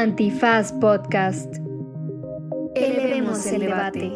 [0.00, 1.56] Antifaz Podcast.
[2.74, 4.10] Elevemos el debate.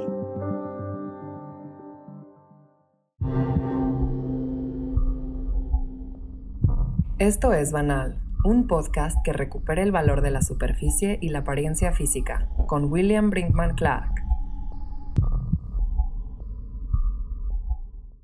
[7.18, 11.92] Esto es Banal, un podcast que recupera el valor de la superficie y la apariencia
[11.92, 14.22] física, con William Brinkman Clark.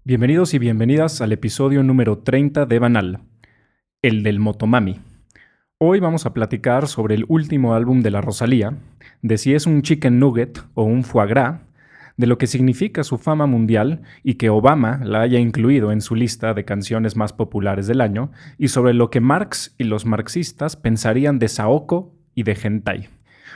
[0.04, 3.20] Bienvenidos y bienvenidas al episodio número 30 de Banal,
[4.00, 5.09] el del Motomami.
[5.82, 8.76] Hoy vamos a platicar sobre el último álbum de la Rosalía,
[9.22, 11.62] de si es un chicken nugget o un foie gras,
[12.18, 16.14] de lo que significa su fama mundial y que Obama la haya incluido en su
[16.14, 20.76] lista de canciones más populares del año, y sobre lo que Marx y los marxistas
[20.76, 23.08] pensarían de Saoko y de Gentai.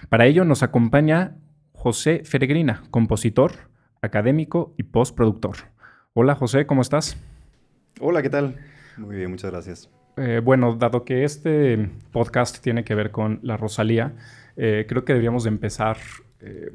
[0.09, 1.36] Para ello nos acompaña
[1.75, 3.69] José Feregrina, compositor,
[4.00, 5.56] académico y postproductor.
[6.14, 7.19] Hola José, ¿cómo estás?
[8.00, 8.56] Hola, ¿qué tal?
[8.97, 9.91] Muy bien, muchas gracias.
[10.16, 14.14] Eh, bueno, dado que este podcast tiene que ver con la Rosalía,
[14.56, 15.96] eh, creo que deberíamos de empezar
[16.41, 16.70] eh,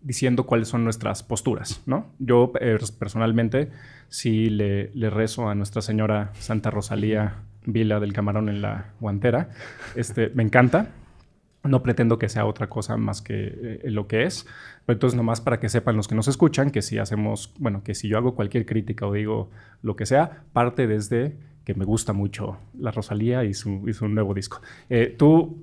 [0.00, 2.12] diciendo cuáles son nuestras posturas, ¿no?
[2.18, 2.52] Yo
[2.98, 3.70] personalmente
[4.08, 9.48] sí le, rezo a Nuestra Señora Santa Rosalía Vila del Camarón en la guantera.
[9.96, 10.90] Este, me encanta.
[11.62, 14.46] No pretendo que sea otra cosa más que lo que es.
[14.86, 17.94] Pero entonces, nomás para que sepan los que nos escuchan, que si hacemos, bueno, que
[17.94, 19.50] si yo hago cualquier crítica o digo
[19.82, 21.36] lo que sea, parte desde
[21.72, 24.60] que me gusta mucho la Rosalía y su, nuevo disco.
[24.88, 25.58] Eh, ¿Tú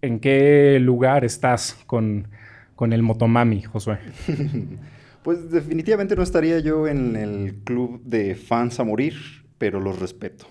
[0.00, 2.28] en qué lugar estás con,
[2.74, 3.98] con el Motomami, Josué?
[5.22, 9.14] pues definitivamente no estaría yo en el club de fans a morir,
[9.58, 10.46] pero los respeto.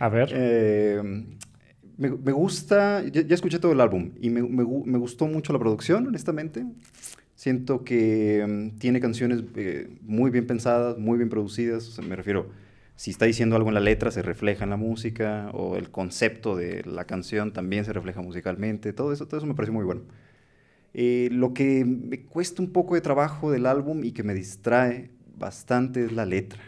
[0.00, 0.30] a ver.
[0.34, 1.24] Eh,
[1.98, 4.40] me, gusta, ya, escuché todo el álbum y me,
[4.98, 6.64] gustó mucho la producción, honestamente.
[7.36, 12.50] Siento que mm, tiene canciones eh, muy bien pensadas, muy bien producidas, me refiero
[13.02, 16.54] si está diciendo algo en la letra, se refleja en la música, o el concepto
[16.54, 20.02] de la canción también se refleja musicalmente, todo eso, todo eso me parece muy bueno.
[20.94, 25.10] Eh, lo que me cuesta un poco de trabajo del álbum y que me distrae
[25.36, 26.60] bastante es la letra,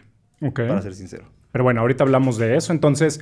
[0.53, 1.23] para ser sincero.
[1.53, 3.21] Pero bueno, ahorita hablamos de eso, entonces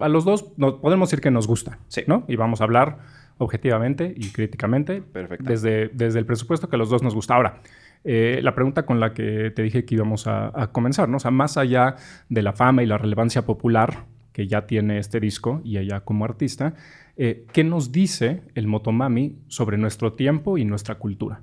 [0.00, 0.42] a los dos
[0.82, 2.02] podemos decir que nos gusta, sí.
[2.08, 2.24] ¿no?
[2.26, 2.98] Y vamos a hablar
[3.38, 5.04] objetivamente y críticamente
[5.38, 7.36] desde, desde el presupuesto que a los dos nos gusta.
[7.36, 7.60] Ahora,
[8.04, 11.16] eh, la pregunta con la que te dije que íbamos a, comenzar, ¿no?
[11.16, 11.96] O sea, más allá
[12.28, 16.24] de la fama y la relevancia popular que ya tiene este disco y ella como
[16.24, 16.74] artista,
[17.16, 21.40] eh, ¿qué nos dice el Motomami sobre nuestro tiempo y nuestra cultura?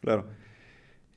[0.00, 0.26] Claro.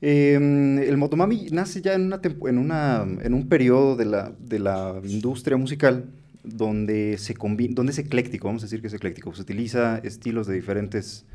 [0.00, 2.12] Em, el Motomami nace ya en,
[2.58, 6.04] una, en un periodo de la, de la industria musical
[6.44, 9.34] donde, se donde es ecléctico, vamos a decir que es ecléctico.
[9.34, 11.26] Se utiliza estilos de diferentes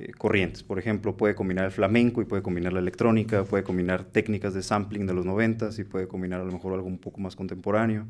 [0.00, 0.62] eh, corrientes.
[0.62, 4.62] Por ejemplo, puede combinar el flamenco y puede combinar la electrónica, puede combinar técnicas de
[4.62, 8.06] sampling de los noventas y puede combinar a lo mejor algo un poco más contemporáneo.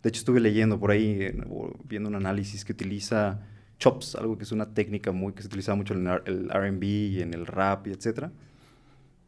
[0.00, 1.36] De hecho, estuve leyendo por ahí,
[1.88, 3.40] viendo un análisis que utiliza
[3.80, 7.20] chops, algo que es una técnica muy que se utiliza mucho en el R&B y
[7.20, 8.30] en el rap y etcétera.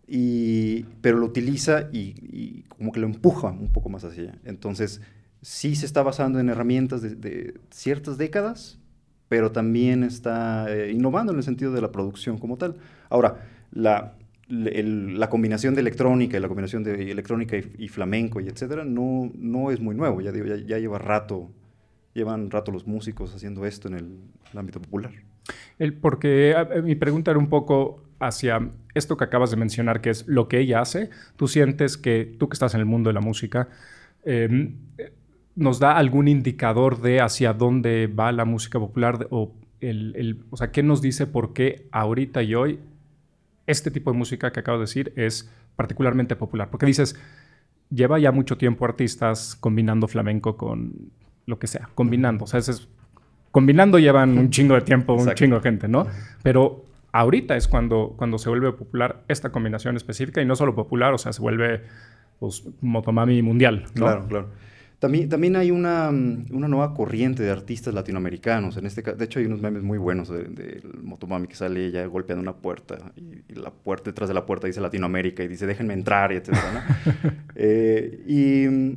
[0.06, 4.38] Y, pero lo utiliza y, como que lo empuja un poco más hacia allá.
[4.44, 5.00] Entonces,
[5.42, 8.78] sí se está basando en herramientas de ciertas décadas,
[9.30, 12.74] pero también está eh, innovando en el sentido de la producción como tal.
[13.08, 14.14] Ahora, la,
[14.48, 19.70] la combinación de electrónica y la combinación de electrónica y, flamenco y etcétera no, no
[19.70, 21.48] es muy nuevo, ya, digo, ya, lleva rato,
[22.12, 24.18] llevan rato los músicos haciendo esto en el,
[24.58, 25.12] ámbito popular.
[25.78, 30.26] El, porque mi pregunta era un poco hacia esto que acabas de mencionar, que es
[30.26, 31.10] lo que ella hace.
[31.36, 33.68] Tú sientes que tú que estás en el mundo de la música,
[34.24, 34.74] eh,
[35.56, 40.70] nos da algún indicador de hacia dónde va la música popular o, el, o sea,
[40.70, 42.80] qué nos dice por qué ahorita y hoy
[43.66, 46.70] este tipo de música que acabo de decir es particularmente popular.
[46.70, 47.16] Porque dices,
[47.90, 51.10] lleva ya mucho tiempo artistas combinando flamenco con
[51.46, 52.44] lo que sea, combinando.
[52.44, 52.88] O sea, es,
[53.50, 56.06] combinando llevan un chingo de tiempo, un chingo de gente, ¿no?
[56.42, 61.12] Pero ahorita es cuando, cuando se vuelve popular esta combinación específica y no solo popular,
[61.12, 61.82] o sea, se vuelve
[62.38, 64.06] pues, motomami mundial, ¿no?
[64.06, 64.48] Claro, claro.
[65.00, 68.76] También, también hay una, mm, una, nueva corriente de artistas latinoamericanos.
[68.76, 72.42] En este de hecho, hay unos memes muy buenos del Motomami que sale ella golpeando
[72.42, 76.32] una puerta y, la puerta detrás de la puerta dice Latinoamérica y dice déjenme entrar
[76.32, 76.50] y etc.
[77.62, 78.96] Eh, y mm,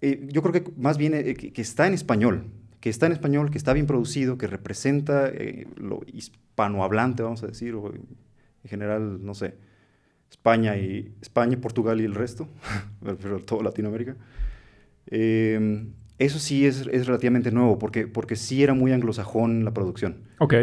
[0.00, 2.44] eh, yo creo que más bien eh, que, está en español,
[2.80, 5.30] que está en español, que está bien producido, que representa
[5.76, 9.54] lo hispanohablante, vamos a decir, o en general, no sé,
[10.30, 12.48] España y España, Portugal y el resto,
[13.22, 14.16] pero todo Latinoamérica.
[15.10, 20.22] Em, eso sí es, es, relativamente nuevo, porque, porque sí era muy anglosajón la producción.
[20.38, 20.54] Ok.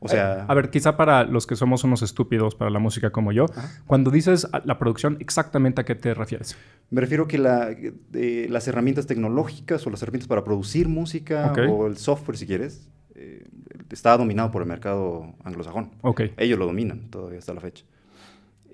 [0.00, 0.44] O sea...
[0.48, 3.46] A ver, quizá para los que somos unos estúpidos para la música como yo,
[3.86, 6.56] cuando dices la producción, ¿exactamente a qué te refieres?
[6.90, 7.76] Me refiero que la,
[8.12, 13.44] las herramientas tecnológicas o las herramientas para producir música o el software, si quieres, eh,
[13.90, 15.92] está dominado por el mercado anglosajón.
[16.00, 16.22] Ok.
[16.36, 17.84] Ellos lo dominan todavía hasta la fecha.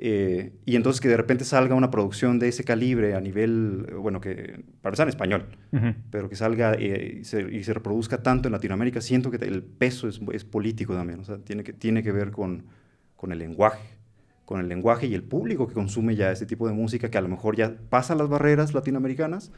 [0.01, 4.21] Eh, y entonces que de repente salga una producción de ese calibre a nivel, bueno,
[4.21, 5.93] que para empezar en español, Ujú.
[6.13, 9.65] pero que salga eh, y, se, y se reproduzca tanto en Latinoamérica, siento que el
[9.65, 12.67] peso es, es político también, o sea, tiene que, tiene que ver con,
[13.17, 13.99] con el lenguaje,
[14.45, 17.21] con el lenguaje y el público que consume ya este tipo de música que a
[17.21, 19.51] lo mejor ya pasa las barreras latinoamericanas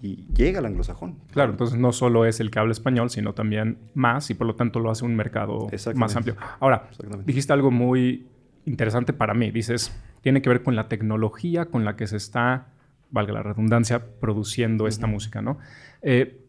[0.00, 1.18] y llega al anglosajón.
[1.32, 4.54] Claro, entonces no solo es el que habla español, sino también más y por lo
[4.54, 5.66] tanto lo hace un mercado
[5.96, 6.36] más amplio.
[6.60, 6.88] Ahora,
[7.26, 8.28] dijiste algo muy
[8.70, 9.50] interesante para mí.
[9.50, 12.68] Dices, tiene que ver con la tecnología con la que se está,
[13.10, 15.58] valga la redundancia, produciendo esta música, ¿no?
[16.02, 16.40] Eh,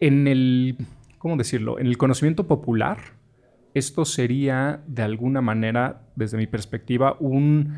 [0.00, 0.76] en el,
[1.18, 1.78] ¿cómo decirlo?
[1.78, 2.98] En el conocimiento popular,
[3.74, 7.74] esto sería de alguna manera, desde mi perspectiva, un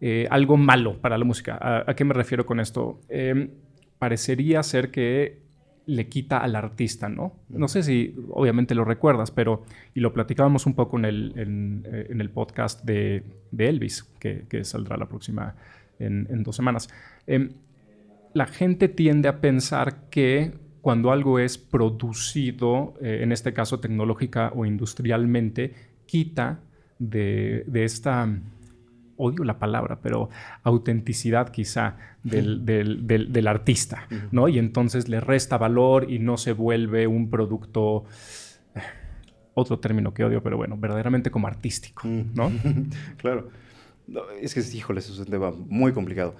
[0.00, 1.56] eh, algo malo para la música.
[1.60, 3.00] ¿A, a qué me refiero con esto?
[3.08, 3.50] Eh,
[3.98, 5.43] parecería ser que
[5.86, 7.34] le quita al artista, ¿no?
[7.48, 9.64] No sé si obviamente lo recuerdas, pero,
[9.94, 14.02] y lo platicábamos un poco en el, en, eh, en el podcast de, de Elvis,
[14.18, 15.54] que, que saldrá la próxima
[15.98, 16.88] en, en dos semanas.
[17.26, 17.50] Em,
[18.32, 24.52] la gente tiende a pensar que cuando algo es producido, eh, en este caso tecnológica
[24.54, 25.72] o industrialmente,
[26.06, 26.60] quita
[26.98, 28.28] de, de esta,
[29.16, 30.28] odio la palabra, pero
[30.62, 34.48] autenticidad quizá del, del- del- del artista, ¿no?
[34.48, 38.04] Y entonces le resta valor y no se vuelve un producto,
[38.74, 38.80] eh,
[39.54, 42.50] otro término que odio, pero bueno, verdaderamente como artístico, ¿no?
[43.18, 43.48] claro.
[44.06, 46.34] No, es que, híjole, eso es un tema muy complicado.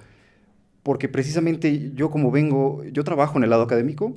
[0.83, 4.15] Porque precisamente yo como vengo, yo trabajo en el lado académico,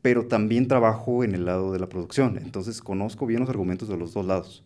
[0.00, 2.38] pero también trabajo en el lado de la producción.
[2.38, 4.64] Entonces conozco bien los argumentos de los dos lados.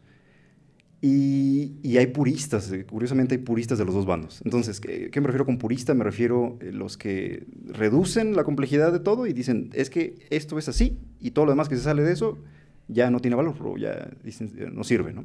[1.04, 4.40] Y, y hay puristas, eh, curiosamente hay puristas de los dos bandos.
[4.44, 5.94] Entonces, ¿qué, me refiero con purista?
[5.94, 10.60] Me refiero a los que reducen la complejidad de todo y dicen, es que esto
[10.60, 12.38] es así y todo lo demás que se sale de eso
[12.86, 15.24] ya no tiene valor o ya eh, no sirve, ¿no?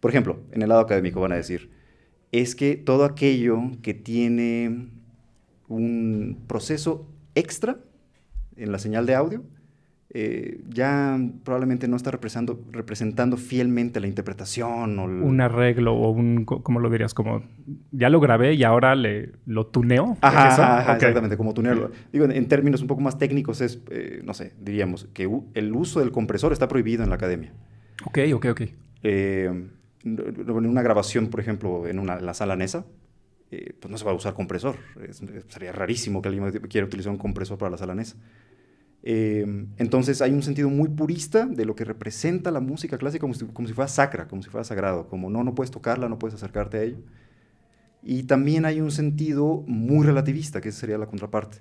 [0.00, 1.70] Por ejemplo, en el lado académico van a decir,
[2.32, 4.88] es que todo aquello que tiene
[5.68, 7.78] un proceso extra
[8.56, 9.44] en la señal de audio,
[10.14, 16.10] eh, ya probablemente no está representando, representando fielmente la interpretación o el- Un arreglo o
[16.10, 17.14] un, ¿cómo lo dirías?
[17.14, 17.42] Como,
[17.92, 20.18] ya lo grabé y ahora le, lo tuneo.
[20.20, 20.96] Ajá, ¿Es ajá, ajá, Ok.
[20.96, 21.90] exactamente, como tunearlo.
[22.12, 25.72] Digo, en, en términos un poco más técnicos es, eh, no sé, diríamos que el
[25.74, 27.54] uso del compresor está prohibido en la academia.
[28.04, 28.60] Ok, ok, ok.
[29.02, 29.68] Eh,
[30.04, 32.84] en una grabación, por ejemplo, en, una, en la sala NESA,
[33.50, 34.76] eh, pues no se va a usar compresor.
[35.08, 38.16] Es- es- sería rarísimo que alguien quiera utilizar un compresor para la sala NESA.
[39.04, 43.34] Eh, entonces hay un sentido muy purista de lo que representa la música clásica como
[43.66, 46.76] si, fuera sacra, como si fuera sagrado, como no, no puedes tocarla, no puedes acercarte
[46.78, 46.98] a ello.
[48.02, 51.58] Y también hay un sentido muy relativista, que sería la contraparte.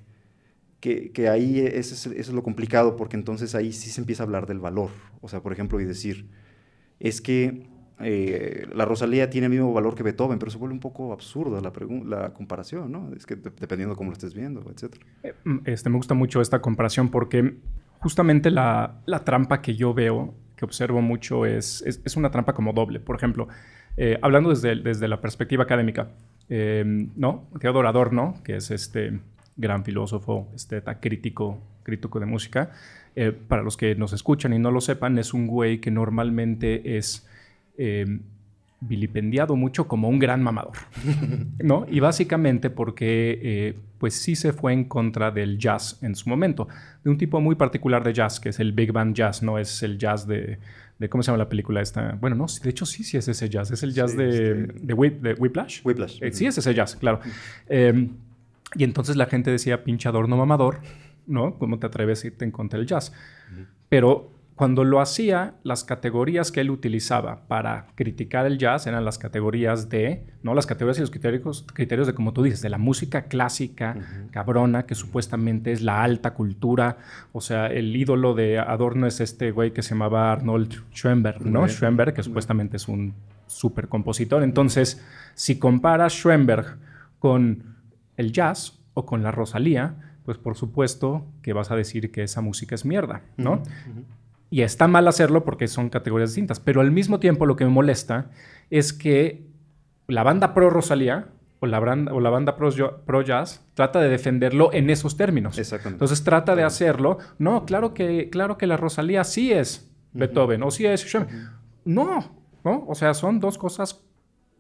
[0.80, 4.48] Que, ahí ese es, es lo complicado, porque entonces ahí sí se empieza a hablar
[4.48, 4.90] del valor.
[5.22, 6.28] O sea, por ejemplo, y decir,
[7.00, 7.68] es que
[8.03, 11.62] eh, la Rosalía tiene el mismo valor que Beethoven, pero se vuelve un poco absurda
[11.62, 13.12] la, comparación, ¿no?
[13.15, 14.95] Es que de- dependiendo cómo lo estés viendo, etc.
[15.24, 15.33] Eh,
[15.65, 17.56] Este, me gusta mucho esta comparación porque
[18.00, 23.00] justamente la, trampa que yo veo, que observo mucho, es, es, una trampa como doble.
[23.00, 23.48] Por ejemplo,
[23.98, 26.09] eh, hablando desde, desde la perspectiva académica,
[26.50, 26.83] eh,
[27.15, 27.47] ¿no?
[27.59, 29.19] Theodor Adorno, que es este
[29.56, 32.71] gran filósofo, esteta, crítico, crítico de música,
[33.50, 37.27] para los que nos escuchan y no lo sepan, es un güey que normalmente es
[37.77, 38.19] eh,
[38.83, 40.73] vilipendiado mucho como un gran mamador,
[41.59, 41.85] ¿no?
[41.90, 46.68] Y básicamente porque, eh, pues sí se fue en contra del jazz en su momento,
[47.04, 49.83] de un tipo muy particular de jazz, que es el big band jazz, no es
[49.83, 50.57] el jazz de,
[50.97, 52.18] de ¿cómo se llama la película esta?
[52.19, 54.54] Bueno, no, de hecho sí, sí es ese jazz, es el jazz Sí, de, este-
[54.80, 55.81] de, Whip- de Whiplash.
[55.85, 56.18] Whiplash.
[56.23, 57.19] Eh, sí, es ese jazz, claro.
[57.69, 58.09] Eh,
[58.73, 60.80] y entonces la gente decía, pinche adorno mamador,
[61.28, 61.54] ¿no?
[61.59, 63.13] ¿Cómo te atreves a irte en contra del jazz?
[63.90, 69.18] Pero cuando lo hacía, las categorías que él utilizaba para criticar el jazz eran las
[69.18, 72.77] categorías de, no las categorías y los criterios, criterios de, como tú dices, de la
[72.77, 73.97] música clásica,
[74.30, 76.97] cabrona, que supuestamente es la alta cultura.
[77.31, 81.63] O sea, el ídolo de Adorno es este güey que se llamaba Arnold Schoenberg, ¿no?
[81.63, 81.75] Bien.
[81.75, 83.15] Schoenberg, que supuestamente es un
[83.47, 84.44] super compositor.
[84.44, 85.03] Entonces,
[85.33, 86.77] si comparas Schoenberg
[87.18, 87.63] con
[88.15, 92.41] el jazz o con la Rosalía, pues por supuesto que vas a decir que esa
[92.41, 93.63] música es mierda, ¿no?
[94.52, 97.72] Y está mal hacerlo porque son categorías distintas, pero al mismo tiempo lo que me
[97.72, 98.30] molesta
[98.70, 99.48] es que
[100.08, 101.30] la banda pro Rosalía
[101.60, 105.58] o la, banda, o la banda pro, jazz trata de defenderlo en esos términos.
[105.58, 105.96] Exactamente.
[105.96, 107.18] Entonces trata de hacerlo.
[107.40, 111.52] No, claro que, claro que la Rosalía sí es Beethoven o sí es Schoenberg.
[111.86, 112.84] No, ¿no?
[112.88, 114.04] O sea, son dos cosas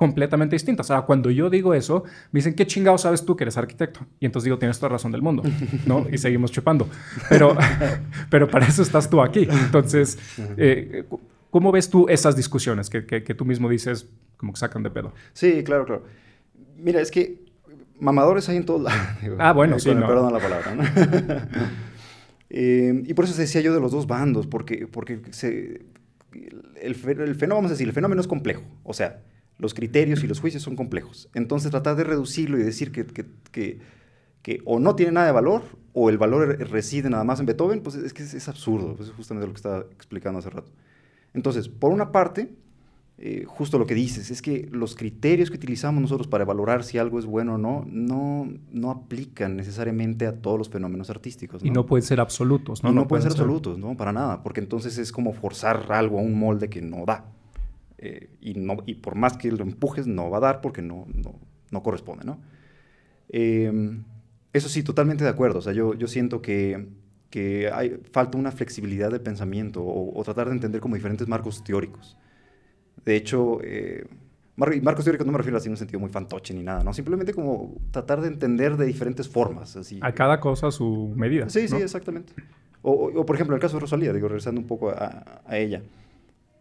[0.01, 0.89] completamente distintas.
[0.89, 3.99] Ahora, cuando yo digo eso, me dicen, ¿qué chingado sabes tú que eres arquitecto?
[4.19, 5.43] Y entonces digo, tienes toda razón del mundo,
[5.85, 6.07] ¿no?
[6.11, 6.89] Y seguimos chupando.
[7.29, 7.55] Pero,
[8.31, 9.47] pero para eso estás tú aquí.
[9.47, 10.17] Entonces,
[10.57, 11.05] eh,
[11.51, 15.13] ¿Cómo ves tú esas discusiones que, que, tú mismo dices como que sacan de pedo?
[15.33, 16.03] Sí, claro, claro.
[16.77, 17.43] Mira, es que
[17.99, 19.01] mamadores hay en todos lados.
[19.37, 19.93] ah, bueno, sí.
[19.93, 20.07] No.
[20.07, 20.83] Perdón la palabra, ¿no?
[22.53, 25.85] Eh, y por eso decía yo de los dos bandos, porque, porque se,
[26.81, 28.61] el, fenómeno, vamos a decir, el fenómeno es complejo.
[28.83, 29.21] O sea,
[29.61, 31.29] los criterios y los juicios son complejos.
[31.35, 33.79] Entonces, tratar de reducirlo y decir que, que, que,
[34.41, 35.61] que o no tiene nada de valor
[35.93, 38.95] o el valor reside nada más en Beethoven, pues es que es, absurdo.
[38.95, 40.71] Pues es justamente lo que estaba explicando hace rato.
[41.35, 42.55] Entonces, por una parte,
[43.19, 46.97] eh, justo lo que dices, es que los criterios que utilizamos nosotros para valorar si
[46.97, 51.63] algo es bueno o no, no, no aplican necesariamente a todos los fenómenos artísticos.
[51.63, 52.91] Y no pueden ser absolutos, ¿no?
[52.91, 53.95] no, pueden ser, absolutos, ¿no?
[53.95, 57.25] Para nada, porque entonces es como forzar algo a un molde que no da.
[58.01, 61.07] Eh, y, no, y por más que lo empujes, no va a dar porque no,
[61.13, 61.39] no,
[61.69, 62.41] no corresponde, ¿no?
[63.29, 64.03] Em,
[64.53, 65.59] eso sí, totalmente de acuerdo.
[65.59, 66.87] O sea, yo, yo siento que
[67.31, 72.17] que hay, falta una flexibilidad de pensamiento o, tratar de entender como diferentes marcos teóricos.
[73.05, 74.05] De hecho, eh,
[74.55, 76.93] marcos teóricos no me refiero así en un sentido muy fantoche ni nada, ¿no?
[76.93, 79.77] Simplemente como tratar de entender de diferentes formas.
[79.77, 79.97] Así.
[80.03, 81.49] A cada cosa su medida.
[81.49, 82.33] Sí, sí, exactamente.
[82.83, 85.81] O, por ejemplo, en el caso de Rosalía, digo, regresando un poco a, ella,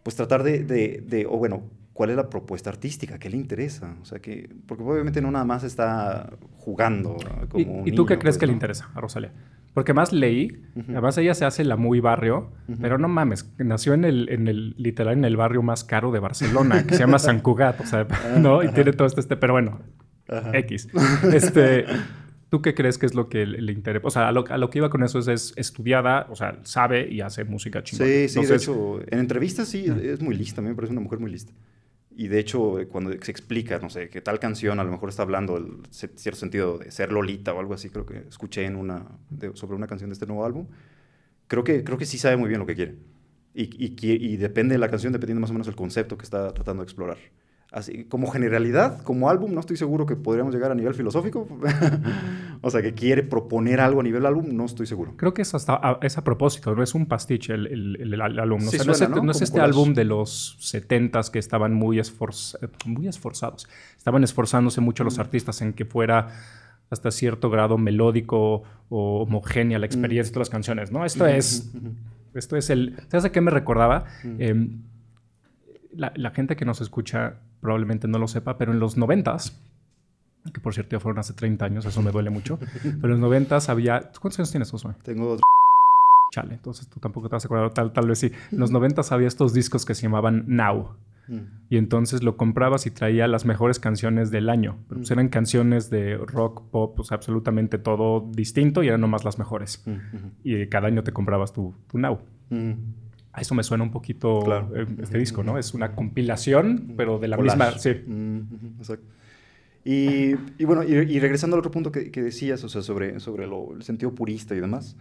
[0.03, 3.19] pues tratar de, de, o bueno, ¿cuál es la propuesta artística?
[3.19, 3.97] ¿Qué le interesa?
[4.01, 7.17] O sea, que, porque obviamente no nada más está jugando
[7.49, 9.33] como ¿Y, ¿y tú qué crees pues, que le interesa a Rosalía?
[9.75, 14.05] Porque más leí, además ella se hace la muy barrio, pero no mames, nació en
[14.05, 17.41] el, en el, literal, en el barrio más caro de Barcelona, que se llama San
[17.41, 18.07] Cugat, o sea,
[18.39, 18.65] ¿no?
[18.65, 19.79] Y tiene todo este, este pero bueno,
[20.53, 20.89] X.
[21.33, 21.85] Este,
[22.51, 24.07] ¿tú qué crees que es lo que le, interesa?
[24.07, 26.59] O sea, a lo, a lo, que iba con eso es, es, estudiada, o sea,
[26.65, 28.11] sabe y hace música chingona.
[28.11, 31.01] Sí, sí, de hecho, en entrevistas sí, es muy lista, a mí me parece una
[31.01, 31.53] mujer muy lista.
[32.15, 35.23] Y de hecho, cuando se explica, no sé, que tal canción a lo mejor está
[35.23, 39.07] hablando del cierto sentido de ser Lolita o algo así, creo que escuché en una,
[39.55, 40.67] sobre una canción de este nuevo álbum,
[41.47, 42.97] creo que, creo que sí sabe muy bien lo que quiere.
[43.55, 46.53] Y, y, y depende de la canción, dependiendo más o menos del concepto que está
[46.53, 47.19] tratando de explorar.
[47.73, 51.47] Así, como generalidad, como álbum, no estoy seguro que podríamos llegar a nivel filosófico.
[52.63, 55.15] o sea, que quiere proponer algo a nivel álbum, no estoy seguro.
[55.17, 58.21] Creo que es, hasta a, es a propósito, no es un pastiche el, el, el,
[58.21, 58.61] álbum.
[58.61, 62.03] no, es, este álbum de los 70s que estaban muy,
[62.87, 63.69] muy esforzados.
[63.97, 66.29] Estaban esforzándose mucho los artistas en que fuera
[66.91, 70.35] hasta cierto grado melódico o homogénea la experiencia mm.
[70.35, 71.05] de las canciones, ¿no?
[71.05, 71.71] Esto es...
[72.35, 72.97] Esto es el...
[73.09, 74.07] ¿Sabes a qué me recordaba?
[74.39, 74.83] Em,
[75.93, 79.61] la, la gente que nos escucha probablemente no lo sepa, pero en los noventas,
[80.53, 83.21] que por cierto ya fueron hace 30 años, eso me duele mucho, pero en los
[83.21, 84.11] noventas había...
[84.21, 84.95] ¿Cuántos años tienes, Josué?
[85.03, 85.45] Tengo otro...
[86.33, 88.31] Chale, entonces tú tampoco te vas a acordar, tal, tal vez sí.
[88.53, 90.95] En los noventas había estos discos que se llamaban Now.
[91.31, 91.39] Mm.
[91.71, 94.77] Y entonces lo comprabas y traía las mejores canciones del año.
[94.89, 95.13] Pero pues mm.
[95.13, 99.83] eran canciones de rock, pop, pues absolutamente todo distinto y eran nomás las mejores.
[99.87, 99.99] Mm,
[100.45, 102.21] y cada año te comprabas tu, tu Now.
[103.41, 105.57] A eso me suena un poquito eh, este disco, ¿no?
[105.57, 107.73] Es una compilación, pero de la misma.
[107.79, 107.91] Sí.
[108.79, 109.07] exacto.
[109.83, 113.47] Y, y, bueno, y, regresando al otro punto que, que, decías, o sea, sobre, sobre
[113.47, 114.95] lo, el sentido purista y demás.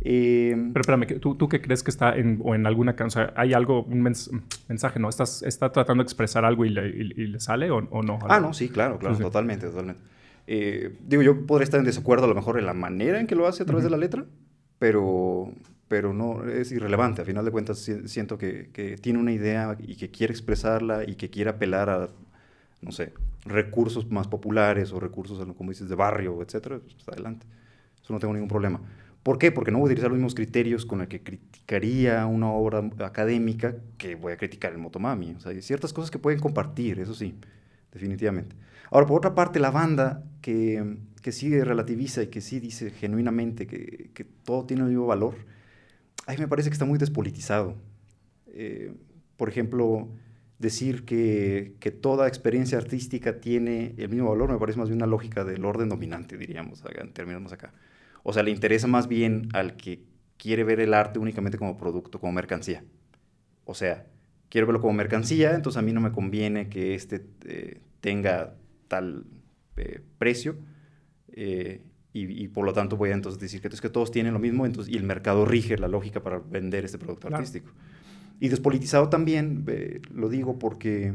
[0.00, 3.24] Eh, pero espérame, ¿tú, ¿tú qué crees que está en, o en alguna canción?
[3.24, 5.10] O sea, ¿Hay algo, un mensaje, no?
[5.10, 8.18] ¿Estás, ¿Está tratando de expresar algo y le, y, le sale o, o, no?
[8.28, 10.02] Ah, no, sí, claro, claro, totalmente, totalmente.
[10.46, 13.34] Eh, digo, yo podría estar en desacuerdo a lo mejor en la manera en que
[13.34, 14.24] lo hace a través de la letra,
[14.78, 15.52] pero,
[15.88, 17.22] pero no es irrelevante.
[17.22, 21.16] A final de cuentas, siento que, que, tiene una idea y que quiere expresarla y
[21.16, 22.08] que quiere apelar a,
[22.82, 23.12] no sé,
[23.44, 27.46] recursos más populares o recursos, como dices, de barrio, etcétera, pues adelante.
[28.02, 28.80] Eso no tengo ningún problema.
[29.22, 29.50] ¿Por qué?
[29.52, 33.76] Porque no voy a utilizar los mismos criterios con los que criticaría una obra académica
[33.96, 35.32] que voy a criticar el Motomami.
[35.32, 37.34] O sea, hay ciertas cosas que pueden compartir, eso sí,
[37.92, 38.56] definitivamente.
[38.90, 43.66] Ahora, por otra parte, la banda que, que sí relativiza y que sí dice genuinamente
[43.66, 45.34] que, que todo tiene el mismo valor,
[46.28, 47.74] a mí me parece que está muy despolitizado.
[48.48, 48.92] Eh,
[49.38, 50.08] por ejemplo,
[50.58, 55.06] decir que, que, toda experiencia artística tiene el mismo valor me parece más bien una
[55.06, 57.72] lógica del orden dominante, diríamos, en acá.
[58.24, 60.04] O sea, le interesa más bien al que
[60.36, 62.84] quiere ver el arte únicamente como producto, como mercancía.
[63.64, 64.04] O sea,
[64.50, 68.54] quiero verlo como mercancía, entonces a mí no me conviene que este eh, tenga
[68.86, 69.24] tal
[69.78, 70.56] eh, precio
[72.12, 74.66] y, por lo tanto voy a entonces decir que, es que todos tienen lo mismo
[74.66, 77.70] entonces, y el mercado rige la lógica para vender este producto artístico.
[78.40, 79.64] Y despolitizado también,
[80.12, 81.14] lo digo porque,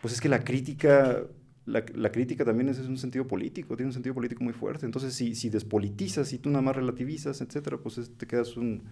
[0.00, 1.22] pues es que la crítica,
[1.64, 4.86] la, la crítica también es, un sentido político, tiene un sentido político muy fuerte.
[4.86, 8.82] Entonces, si, si despolitizas, si tú nada más relativizas, etcétera, pues te quedas un,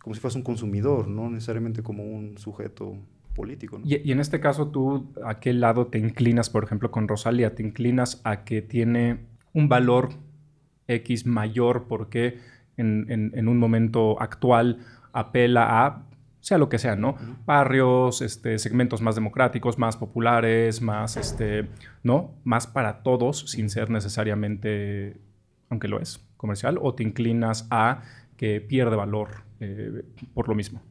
[0.00, 2.96] como si fueras un consumidor, no necesariamente como un sujeto
[3.34, 3.80] político.
[3.84, 7.54] Y, y, en este caso, ¿tú a qué lado te inclinas, por ejemplo, con Rosalía?
[7.54, 9.20] ¿Te inclinas a que tiene
[9.52, 10.10] un valor
[10.88, 12.38] X mayor porque
[12.76, 14.78] en, un momento actual
[15.12, 16.02] apela a
[16.40, 17.16] sea lo que sea, ¿no?
[17.46, 21.68] Barrios, este, segmentos más democráticos, más populares, más, este,
[22.02, 22.34] ¿no?
[22.44, 25.16] Más para todos, sin ser necesariamente,
[25.70, 28.02] aunque lo es, comercial, o te inclinas a
[28.36, 29.28] que pierde valor
[29.60, 30.02] eh,
[30.34, 30.82] por lo mismo.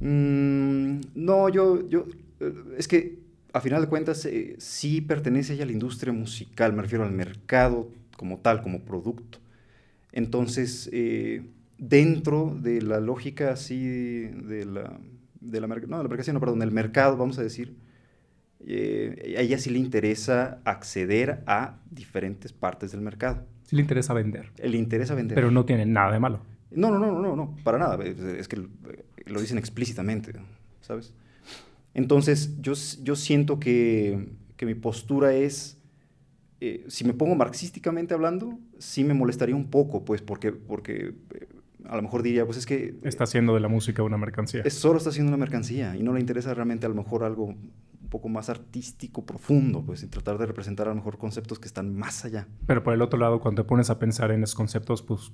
[0.00, 2.06] Mm, no, yo, yo,
[2.40, 3.18] eh, es que
[3.52, 7.12] a final de cuentas eh, sí pertenece ella a la industria musical, me refiero al
[7.12, 9.38] mercado como tal, como producto.
[10.12, 10.90] Entonces,
[11.78, 14.98] dentro de la lógica así de la,
[15.40, 17.76] de la, no, de la no, perdón, del mercado, vamos a decir,
[18.66, 23.46] eh, a ella sí le interesa acceder a diferentes partes del mercado.
[23.62, 24.50] Sí le interesa vender.
[24.62, 25.36] Le interesa vender.
[25.36, 26.40] Pero no tiene nada de malo.
[26.70, 28.02] No, no, no, no, no, para nada.
[28.04, 28.56] Es que
[29.26, 30.32] lo dicen explícitamente,
[30.80, 31.14] ¿sabes?
[31.94, 35.77] Entonces, yo, yo siento que, que mi postura es,
[36.60, 41.48] eh, si me pongo marxísticamente hablando, sí me molestaría un poco, pues, porque, porque eh,
[41.84, 42.96] a lo mejor diría, pues es que...
[43.02, 44.62] Está haciendo de la música una mercancía.
[44.64, 47.44] Es, solo está haciendo una mercancía y no le interesa realmente a lo mejor algo
[47.44, 51.68] un poco más artístico, profundo, pues, y tratar de representar a lo mejor conceptos que
[51.68, 52.48] están más allá.
[52.66, 55.32] Pero por el otro lado, cuando te pones a pensar en esos conceptos, pues,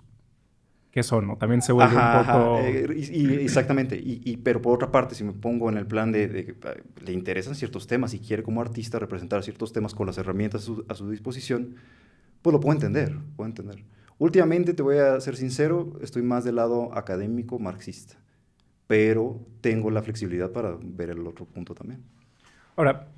[0.95, 1.27] ¿qué son?
[1.27, 1.37] No?
[1.37, 2.61] También se vuelve un poco...
[2.61, 6.29] Eh, y, exactamente, y, pero por otra parte, si me pongo en el plan de,
[6.29, 10.19] que eh, le interesan ciertos temas y quiere como artista representar ciertos temas con las
[10.19, 11.75] herramientas a su, a su disposición,
[12.43, 13.83] pues lo puedo entender, puedo entender.
[14.19, 18.15] Últimamente, te voy a ser sincero, estoy más del lado académico marxista,
[18.87, 22.05] pero tengo la flexibilidad para ver el otro punto también.
[22.77, 23.09] Ahora,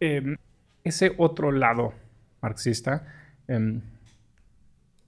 [0.00, 0.38] em,
[0.84, 1.92] ese otro lado
[2.40, 3.06] marxista,
[3.46, 3.82] em,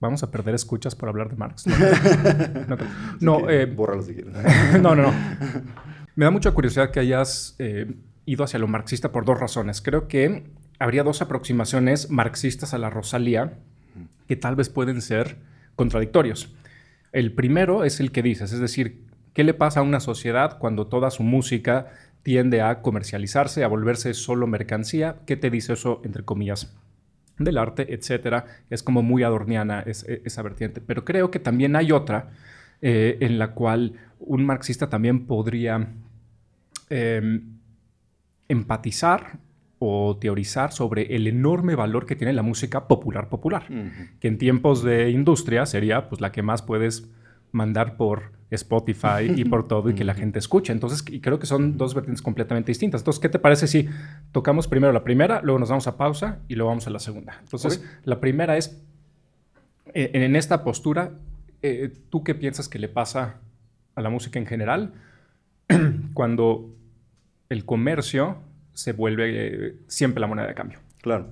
[0.03, 1.65] vamos a perder escuchas por hablar de Marx.
[3.19, 3.67] No, no, eh,
[4.05, 4.33] si quieres.
[4.81, 5.13] no, no, no.
[6.15, 7.95] Me da mucha curiosidad que hayas eh,
[8.25, 9.81] ido hacia lo marxista por dos razones.
[9.81, 10.43] Creo que
[10.79, 13.53] habría dos aproximaciones marxistas a la Rosalía
[14.27, 15.37] que tal vez pueden ser
[15.75, 16.53] contradictorios.
[17.11, 20.87] El primero es el que dices, es decir, ¿qué le pasa a una sociedad cuando
[20.87, 21.87] toda su música
[22.23, 25.17] tiende a comercializarse, a volverse solo mercancía?
[25.25, 26.73] ¿Qué te dice eso, entre comillas?
[27.37, 30.81] Del arte, etcétera, es como muy adorniana e, esa vertiente.
[30.81, 32.31] Pero creo que también hay otra
[32.81, 35.87] eh, en la cual un marxista también podría
[36.89, 37.57] em,
[38.47, 39.39] empatizar
[39.79, 43.67] o teorizar sobre el enorme valor que tiene la música popular popular,
[44.21, 47.09] que en tiempos de industria sería pues la que más puedes
[47.53, 50.73] mandar por Spotify y por todo y que la gente escuche.
[50.73, 53.01] Entonces, y creo que son dos vertientes completamente distintas.
[53.01, 53.87] Entonces, ¿qué te parece si
[54.31, 57.37] tocamos primero la primera, luego nos vamos a pausa y luego vamos a la segunda?
[57.41, 58.81] Entonces, la primera es,
[59.93, 61.13] eh, en esta postura,
[61.61, 63.39] eh, ¿tú qué piensas que le pasa
[63.95, 64.93] a la música en general
[66.13, 66.75] cuando
[67.49, 68.37] el comercio
[68.73, 70.79] se vuelve eh, siempre la moneda de cambio.
[71.01, 71.27] Claro.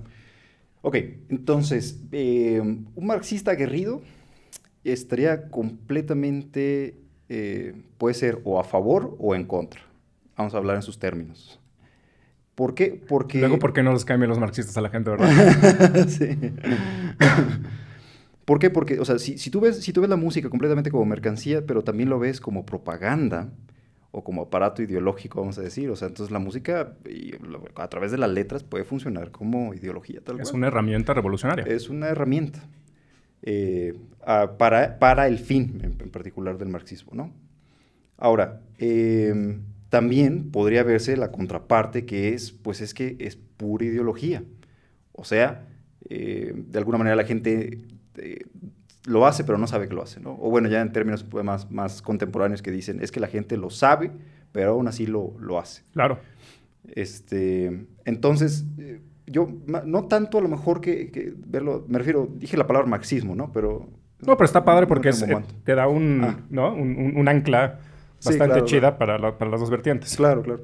[0.82, 0.96] Ok,
[1.28, 4.02] entonces, un marxista aguerrido
[4.84, 6.96] estaría completamente,
[7.28, 9.80] eh, puede ser o a favor o en contra.
[10.36, 11.60] Vamos a hablar en sus términos.
[12.54, 13.00] ¿Por qué?
[13.08, 13.38] Porque...
[13.38, 16.06] Luego, ¿por qué no los cambian los marxistas a la gente, verdad?
[16.08, 16.36] sí.
[18.44, 18.70] ¿Por qué?
[18.70, 21.64] Porque, o sea, si, si, tú ves, si tú ves la música completamente como mercancía,
[21.64, 23.50] pero también lo ves como propaganda,
[24.12, 25.90] o como aparato ideológico, vamos a decir.
[25.90, 26.94] O sea, entonces la música
[27.74, 31.64] a través de las letras puede funcionar como ideología tal Es una herramienta revolucionaria.
[31.64, 32.62] Es una herramienta
[33.42, 33.94] eh,
[34.56, 37.32] para, para, el fin en, particular del marxismo, ¿no?
[38.16, 44.44] Ahora, em, también podría verse la contraparte que es, pues es que es pura ideología.
[45.12, 45.66] O sea,
[46.08, 47.78] eh, de alguna manera la gente
[48.16, 48.44] eh,
[49.06, 50.38] lo hace, pero no sabe que lo hace, ¿no?
[50.40, 53.70] O bueno, ya en términos más, más contemporáneos que dicen, es que la gente lo
[53.70, 54.12] sabe,
[54.52, 55.82] pero aún así lo, lo hace.
[55.92, 56.20] Claro.
[56.94, 59.00] Este, entonces, eh,
[59.32, 63.50] yo, no tanto a lo mejor que, verlo, me refiero, dije la palabra marxismo, ¿no?
[63.52, 63.88] Pero...
[64.20, 66.38] No, pero está padre porque eh, te da un, ah.
[66.48, 66.72] ¿no?
[66.74, 67.80] un, ancla
[68.24, 70.14] bastante chida Para, para las dos vertientes.
[70.16, 70.62] Claro, claro.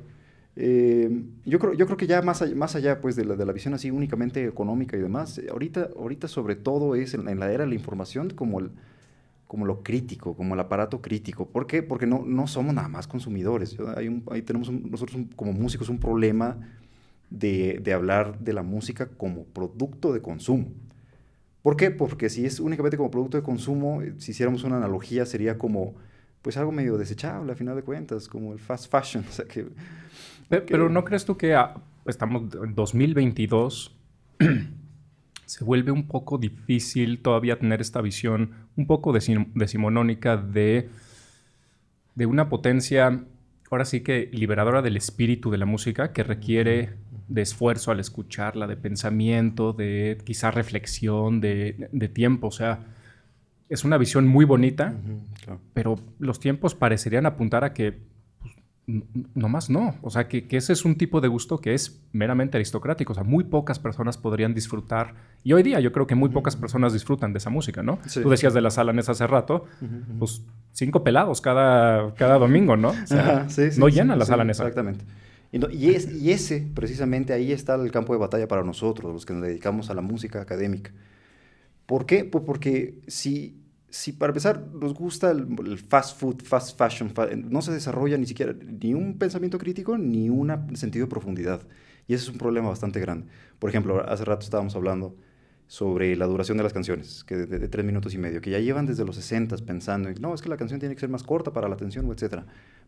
[0.60, 3.46] Eh, yo, creo, yo creo que ya más allá, más allá pues, de, la, de
[3.46, 7.52] la visión así únicamente económica y demás, eh, ahorita, ahorita sobre todo es en, la
[7.52, 8.70] era de la información como, el,
[9.46, 11.46] como lo crítico, como el aparato crítico.
[11.46, 11.82] ¿Por qué?
[11.82, 13.76] Porque no, no somos nada más consumidores.
[13.96, 16.58] Hay un, ahí tenemos nosotros como músicos un problema
[17.30, 20.68] de, de hablar de la música como producto de consumo.
[21.62, 21.90] ¿Por qué?
[21.90, 25.94] Porque si es únicamente como producto de consumo, eh, si hiciéramos una analogía, sería como
[26.42, 29.24] pues algo medio desechable a final de cuentas, como el fast fashion.
[29.28, 29.66] O sea, que
[30.48, 31.56] pero, ¿no crees tú que
[32.06, 33.94] estamos en 2022?
[35.46, 40.88] se vuelve un poco difícil todavía tener esta visión un poco decimonónica de,
[42.14, 43.24] de una potencia,
[43.70, 46.94] ahora sí que liberadora del espíritu de la música, que requiere
[47.28, 52.48] de esfuerzo al escucharla, de pensamiento, de quizá reflexión, de, de tiempo.
[52.48, 52.80] O sea,
[53.68, 54.94] es una visión muy bonita,
[55.74, 57.98] pero los tiempos parecerían apuntar a que
[59.34, 59.96] nomás no.
[60.00, 63.12] O sea, que, ese es un tipo de gusto que es meramente aristocrático.
[63.12, 65.14] O sea, muy pocas personas podrían disfrutar.
[65.44, 67.98] Y hoy día yo creo que muy pocas personas disfrutan de esa música, ¿no?
[68.12, 69.66] Tú decías de la sala en hace rato,
[70.18, 72.88] pues cinco pelados cada, cada domingo, ¿no?
[72.88, 73.46] O sea,
[73.76, 74.44] no llena la sala.
[74.44, 75.04] Exactamente.
[75.52, 79.32] Y, es, y ese, precisamente, ahí está el campo de batalla para nosotros, los que
[79.32, 80.92] nos dedicamos a la música académica.
[81.86, 82.24] ¿Por qué?
[82.24, 87.12] Pues porque si si para empezar nos gusta el, fast food, fast fashion,
[87.48, 91.62] no se desarrolla ni siquiera ni un pensamiento crítico ni un sentido de profundidad.
[92.06, 93.26] Y ese es un problema bastante grande.
[93.58, 95.14] Por ejemplo, hace rato estábamos hablando
[95.66, 98.86] sobre la duración de las canciones, que de, tres minutos y medio, que ya llevan
[98.86, 101.68] desde los 60 pensando, no, es que la canción tiene que ser más corta para
[101.68, 102.42] la atención, etc.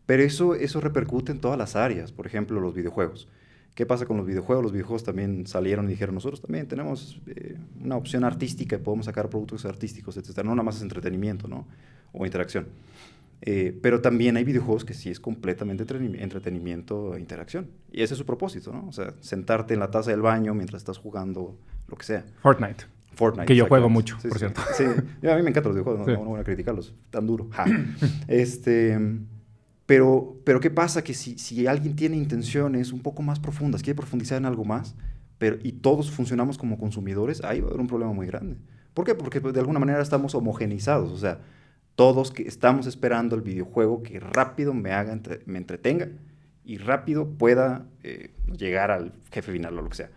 [0.07, 3.27] Pero eso, eso repercute en todas las áreas, por ejemplo, los videojuegos.
[3.75, 4.63] ¿Qué pasa con los videojuegos?
[4.63, 9.05] Los videojuegos también salieron y dijeron, nosotros también tenemos eh, una opción artística y podemos
[9.05, 10.43] sacar productos artísticos, etc.
[10.43, 11.65] No nada más es entretenimiento, ¿no?
[12.11, 12.67] O interacción.
[13.43, 17.69] Eh, pero también hay videojuegos que sí es completamente entretenimiento e interacción.
[17.91, 18.87] Y ese es su propósito, ¿no?
[18.87, 21.57] O sea, sentarte en la taza del baño mientras estás jugando
[21.87, 22.25] lo que sea.
[22.41, 22.85] Fortnite.
[23.13, 23.45] Fortnite.
[23.45, 24.61] Que yo juego mucho, por cierto.
[24.73, 27.49] Sí, a mí me encantan los videojuegos, no, no, voy a criticarlos, tan duro.
[28.27, 28.99] este...
[29.91, 31.03] Pero, pero ¿qué pasa?
[31.03, 34.95] Que si, si alguien tiene intenciones un poco más profundas, quiere profundizar en algo más,
[35.37, 38.55] pero, y todos funcionamos como consumidores, ahí va a haber un problema muy grande.
[38.93, 39.15] ¿Por qué?
[39.15, 41.41] Porque pues, de alguna manera estamos homogenizados, o sea,
[41.95, 46.07] todos que estamos esperando el videojuego que rápido me haga, me entretenga
[46.63, 50.11] y rápido pueda eh, llegar al jefe final o lo que sea.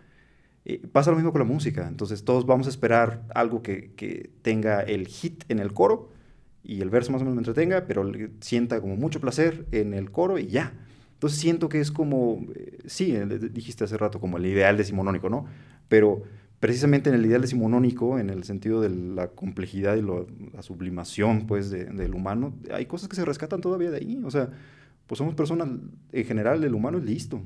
[0.63, 4.31] Eh, pasa lo mismo con la música, entonces todos vamos a esperar algo que, que
[4.41, 6.14] tenga el hit en el coro
[6.65, 10.11] y el verso más o menos me entretenga, pero sienta como mucho placer en el
[10.11, 10.73] coro y ya.
[11.13, 15.29] Entonces siento que es como, eh, sí, eh, dijiste hace rato, como el ideal decimonónico,
[15.29, 15.45] ¿no?
[15.87, 16.23] Pero
[16.59, 21.69] precisamente en el ideal decimonónico, en el sentido de la complejidad y la sublimación, pues,
[21.69, 24.21] del humano, hay cosas que se rescatan todavía de ahí.
[24.25, 24.49] O sea,
[25.05, 25.69] pues somos personas,
[26.11, 27.41] en general, el humano es listo.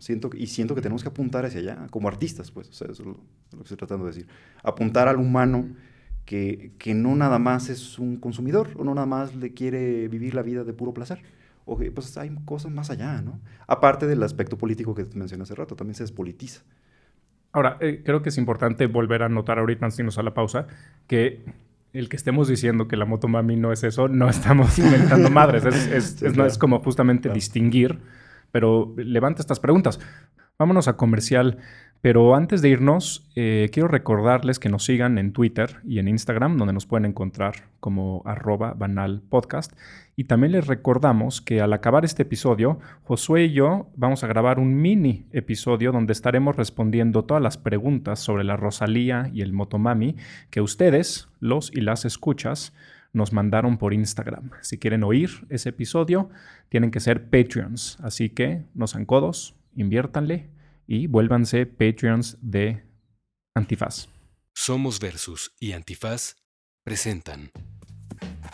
[0.00, 3.02] Siento, y siento que tenemos que apuntar hacia allá, como artistas, pues, o sea, eso
[3.02, 3.20] es lo,
[3.52, 4.26] lo que estoy tratando de decir.
[4.62, 5.68] Apuntar al humano
[6.28, 10.34] que, que, no nada más es un consumidor o no nada más le quiere vivir
[10.34, 11.22] la vida de puro placer.
[11.64, 13.40] O que pues hay cosas más allá, ¿no?
[13.66, 16.64] Aparte del aspecto político que mencioné hace rato, también se despolitiza.
[17.50, 20.34] Ahora, eh, creo que es importante volver a notar ahorita, antes de irnos a la
[20.34, 20.66] pausa,
[21.06, 21.46] que
[21.94, 25.64] el que estemos diciendo que la moto mami no es eso, no estamos inventando madres.
[25.64, 27.98] Es, es, no, es como justamente distinguir.
[28.52, 29.98] Pero levanta estas preguntas.
[30.58, 31.58] Vámonos a comercial.
[32.00, 36.56] Pero antes de irnos, eh, quiero recordarles que nos sigan en Twitter y en Instagram,
[36.56, 39.72] donde nos pueden encontrar como arroba banal podcast.
[40.16, 44.58] Y también les recordamos que al acabar este episodio, Josué y yo vamos a grabar
[44.58, 50.16] un mini episodio donde estaremos respondiendo todas las preguntas sobre la Rosalía y el Motomami
[50.50, 52.72] que ustedes, los y las escuchas,
[53.12, 54.50] nos mandaron por Instagram.
[54.60, 56.30] Si quieren oír ese episodio,
[56.68, 57.98] tienen que ser Patreons.
[58.02, 60.50] Así que no sean codos, inviértanle
[60.86, 62.84] y vuélvanse Patreons de
[63.54, 64.08] Antifaz.
[64.54, 66.36] Somos Versus y Antifaz
[66.84, 67.50] presentan.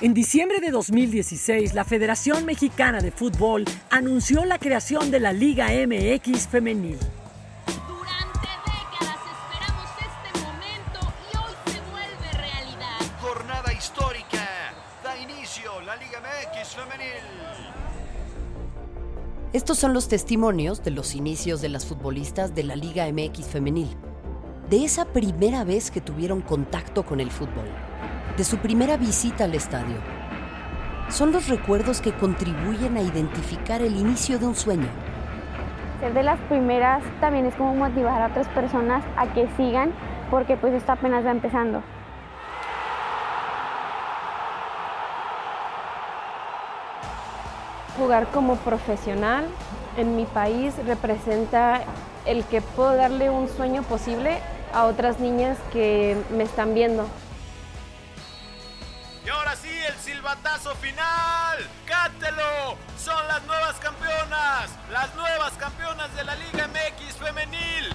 [0.00, 5.68] En diciembre de 2016, la Federación Mexicana de Fútbol anunció la creación de la Liga
[5.68, 6.98] MX Femenil.
[7.86, 10.98] Durante décadas esperamos este momento
[11.32, 13.20] y hoy se vuelve realidad.
[13.20, 14.74] Jornada histórica.
[15.02, 17.83] Da inicio la Liga MX Femenil.
[19.54, 23.88] Estos son los testimonios de los inicios de las futbolistas de la Liga MX femenil,
[24.68, 27.68] de esa primera vez que tuvieron contacto con el fútbol,
[28.36, 29.94] de su primera visita al estadio.
[31.08, 34.88] Son los recuerdos que contribuyen a identificar el inicio de un sueño.
[36.00, 39.92] Ser de las primeras también es como motivar a otras personas a que sigan
[40.32, 41.80] porque pues esto apenas va empezando.
[47.96, 49.46] Jugar como profesional
[49.96, 51.84] en mi país representa
[52.26, 54.38] el que puedo darle un sueño posible
[54.72, 57.06] a otras niñas que me están viendo.
[59.24, 61.58] Y ahora sí, el silbatazo final.
[61.86, 62.76] ¡Cántelo!
[62.98, 67.94] Son las nuevas campeonas, las nuevas campeonas de la Liga MX femenil.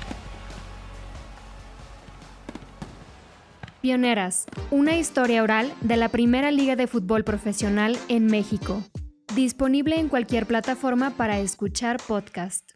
[3.81, 8.83] Pioneras, una historia oral de la primera liga de fútbol profesional en México.
[9.35, 12.71] Disponible en cualquier plataforma para escuchar podcast.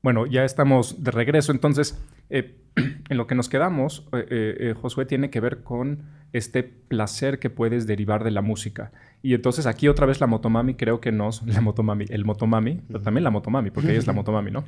[0.00, 1.52] Bueno, ya estamos de regreso.
[1.52, 6.62] Entonces, eh, en lo que nos quedamos, eh, eh, Josué, tiene que ver con este
[6.62, 8.92] placer que puedes derivar de la música.
[9.20, 13.02] Y entonces aquí otra vez la motomami, creo que nos, la motomami, el motomami, pero
[13.02, 14.64] también la motomami, porque ella es la motomami, ¿no?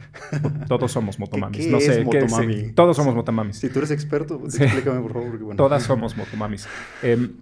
[0.68, 1.64] Todos somos motomamis.
[1.64, 2.72] ¿Qué no sé, es motomami?
[2.72, 3.56] todos somos motomamis.
[3.56, 5.38] Si tú eres experto, pues explícame por favor.
[5.38, 5.56] Bueno.
[5.56, 6.68] Todas somos motomamis.
[7.02, 7.32] Em,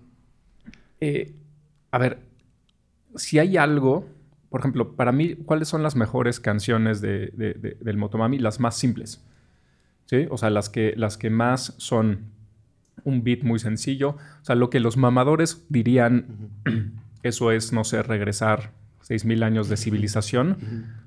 [1.90, 2.18] a ver,
[3.16, 4.06] si hay algo
[4.48, 8.38] por ejemplo, para mí, ¿cuáles son las mejores canciones de, de- de- del Motomami?
[8.38, 9.22] Las más simples.
[10.06, 10.26] ¿Sí?
[10.30, 12.30] O sea, las que, las que más son
[13.04, 14.10] un beat muy sencillo.
[14.10, 16.26] O sea, lo que los mamadores dirían,
[17.22, 18.70] eso es, no sé, regresar
[19.06, 20.56] 6.000 años de civilización.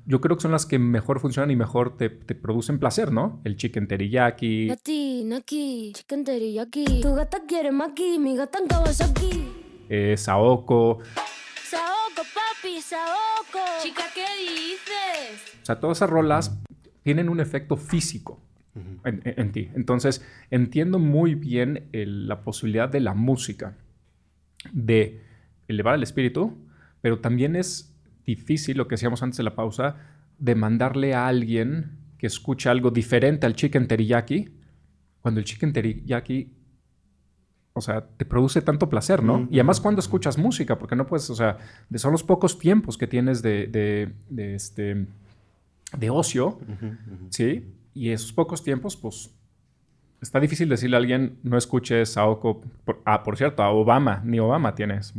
[0.05, 3.39] Yo creo que son las que mejor funcionan y mejor te, te producen placer, ¿no?
[3.45, 7.01] El chicken teriyaki, Nati, Naki, chicken teriyaki.
[7.01, 9.47] Tu gata quiere maki, mi gata en Kawasaki.
[9.89, 10.99] eh, Saoko.
[11.69, 13.60] Saoko, papi, Saoko.
[13.84, 15.60] Chica, ¿qué dices?
[15.62, 16.58] O sea, todas esas rolas
[17.03, 18.41] tienen un efecto físico
[19.03, 19.69] en, en- en ti.
[19.75, 23.75] Entonces, entiendo muy bien el- la posibilidad de la música
[24.71, 25.21] de
[25.67, 26.58] elevar el espíritu,
[27.01, 27.93] pero también es
[28.25, 29.95] difícil, lo que decíamos antes de la pausa,
[30.38, 34.49] de mandarle a alguien que escucha algo diferente al chicken teriyaki,
[35.21, 36.53] cuando el chicken teriyaki,
[37.73, 39.47] o sea, te produce tanto placer, ¿no?
[39.51, 41.58] Y además cuando escuchas música, porque no puedes, o sea,
[41.89, 45.05] de- son los pocos tiempos que tienes de, de- de este,
[45.97, 46.60] de ocio,
[47.29, 47.71] ¿sí?
[47.93, 49.32] Y esos pocos tiempos, pues,
[50.21, 52.62] está difícil decirle a alguien, no escuches Saoko.
[52.86, 55.13] Por- ah, por cierto, a Obama, ni Obama tienes.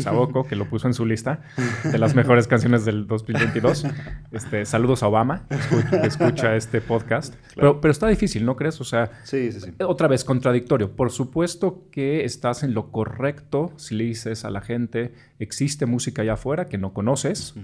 [0.00, 1.42] Saoko, que lo puso en su lista
[1.84, 3.86] de las mejores canciones del 2022.
[4.32, 7.34] Este, saludos a Obama, escucha, escucha este podcast.
[7.54, 8.80] Pero, pero está difícil, ¿no crees?
[8.80, 9.70] O sea, Sí, sí, sí.
[9.84, 10.96] otra vez, contradictorio.
[10.96, 16.22] Por supuesto que estás en lo correcto si le dices a la gente, existe música
[16.22, 17.54] allá afuera que no conoces,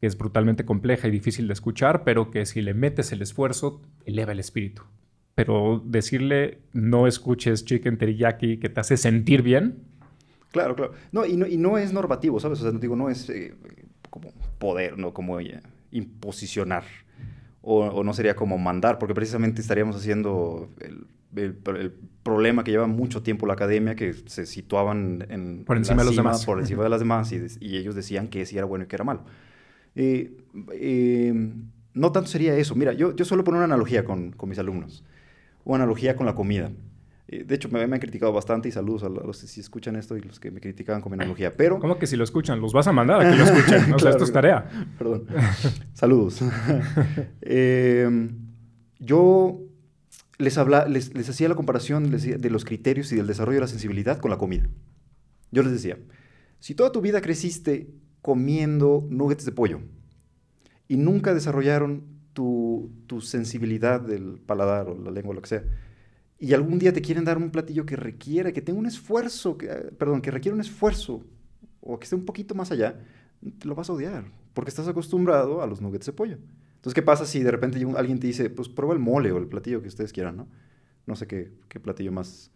[0.00, 3.82] que es brutalmente compleja y difícil de escuchar, pero que si le metes el esfuerzo,
[4.04, 4.82] eleva el espíritu.
[5.34, 9.84] Pero decirle, no escuches chicken teriyaki que te hace sentir bien,
[10.50, 10.92] Claro, claro.
[11.12, 12.60] No, y no, y no es normativo, ¿sabes?
[12.60, 13.54] O sea, no digo, no es eh,
[14.10, 15.60] como poder, no como eh,
[15.92, 16.84] imposicionar.
[17.62, 22.70] O, o no sería como mandar, porque precisamente estaríamos haciendo el, el- el problema que
[22.70, 26.30] lleva mucho tiempo la academia, que se situaban en Por en encima de los cima,
[26.30, 26.46] demás.
[26.46, 29.04] Por encima de las demás, y, ellos decían que sí era bueno y que era
[29.04, 29.24] malo.
[29.94, 30.36] Eh,
[30.72, 31.34] eh,
[31.92, 32.74] no tanto sería eso.
[32.74, 35.04] Mira, yo, yo suelo poner una analogía con, con mis alumnos,
[35.64, 36.70] una analogía con la comida.
[37.32, 39.94] Eh, de hecho, me, me han criticado bastante y saludos a los que sí escuchan
[39.94, 41.52] esto y los que me criticaban con mi analogía.
[41.56, 41.78] Pero.
[41.78, 42.60] ¿cómo que si lo escuchan?
[42.60, 43.76] Los vas a mandar a que lo escuchen.
[43.76, 44.68] O sea, Claro, esto es tarea.
[44.98, 45.26] Perdón.
[45.94, 46.40] Saludos.
[47.42, 48.28] Eh,
[48.98, 49.60] yo
[50.38, 53.66] les, habla, les, les hacía la comparación de los criterios y del desarrollo de la
[53.66, 54.68] sensibilidad con la comida.
[55.50, 55.98] Yo les decía,
[56.58, 57.90] si toda tu vida creciste
[58.22, 59.80] comiendo nuggets de pollo
[60.86, 65.64] y nunca desarrollaron tu, tu sensibilidad del paladar o la lengua o lo que sea,
[66.40, 69.66] y algún día te quieren dar un platillo que requiera, que tenga un esfuerzo, que,
[69.66, 71.24] eh, perdón, que requiera un esfuerzo
[71.82, 72.98] o que esté un poquito más allá,
[73.58, 74.24] te lo vas a odiar,
[74.54, 76.38] porque estás acostumbrado a los nuggets de pollo.
[76.76, 79.46] Entonces, ¿qué pasa si de repente alguien te dice, pues prueba el mole o el
[79.46, 80.48] platillo que ustedes quieran, ¿no?
[81.06, 82.50] No sé qué, qué platillo más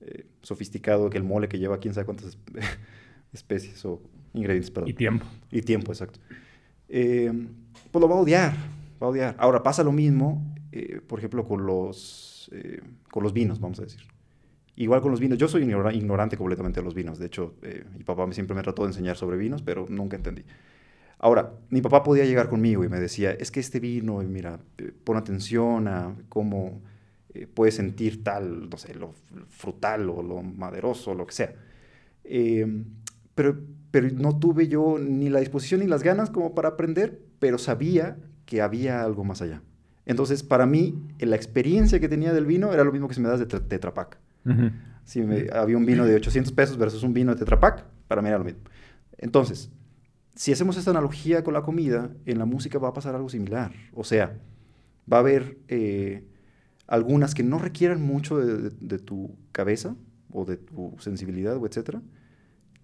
[0.00, 2.60] eh, sofisticado que el mole que lleva quién sabe cuántas espe-
[3.32, 4.00] especies o
[4.32, 4.90] ingredientes, perdón.
[4.90, 5.26] Y tiempo.
[5.50, 6.20] Y tiempo, exacto.
[6.88, 7.32] Eh,
[7.90, 8.52] pues lo va a odiar,
[9.02, 9.34] va a odiar.
[9.38, 12.80] Ahora pasa lo mismo, eh, por ejemplo, con los, eh,
[13.10, 14.02] con los vinos, vamos a decir.
[14.76, 15.38] Igual con los vinos.
[15.38, 17.18] Yo soy ignora- ignorante completamente de los vinos.
[17.18, 20.44] De hecho, eh, mi papá siempre me trató de enseñar sobre vinos, pero nunca entendí.
[21.18, 24.92] Ahora, mi papá podía llegar conmigo y me decía, es que este vino, mira, eh,
[25.04, 26.82] pon atención a cómo
[27.34, 29.14] eh, sentir tal, no sé, lo
[29.48, 31.54] frutal o lo maderoso, lo que sea.
[32.24, 32.66] Eh,
[33.34, 33.58] pero,
[33.90, 38.18] pero no tuve yo ni la disposición ni las ganas como para aprender, pero sabía
[38.46, 39.62] que había algo más allá.
[40.06, 43.28] Entonces, para mí, la experiencia que tenía del vino era lo mismo que si me
[43.28, 44.18] das de Tetra- Pak.
[45.04, 48.20] Si me- había un vino de 800 pesos versus un vino de Tetra Pak, para
[48.22, 48.60] mí era lo mismo.
[49.18, 49.70] Entonces,
[50.34, 53.72] si hacemos esta analogía con la comida, en la música va a pasar algo similar.
[53.94, 54.36] O sea,
[55.10, 56.24] va a haber eh,
[56.86, 59.96] algunas que no requieran mucho de, de- de tu cabeza
[60.30, 62.02] o de tu sensibilidad o etcétera,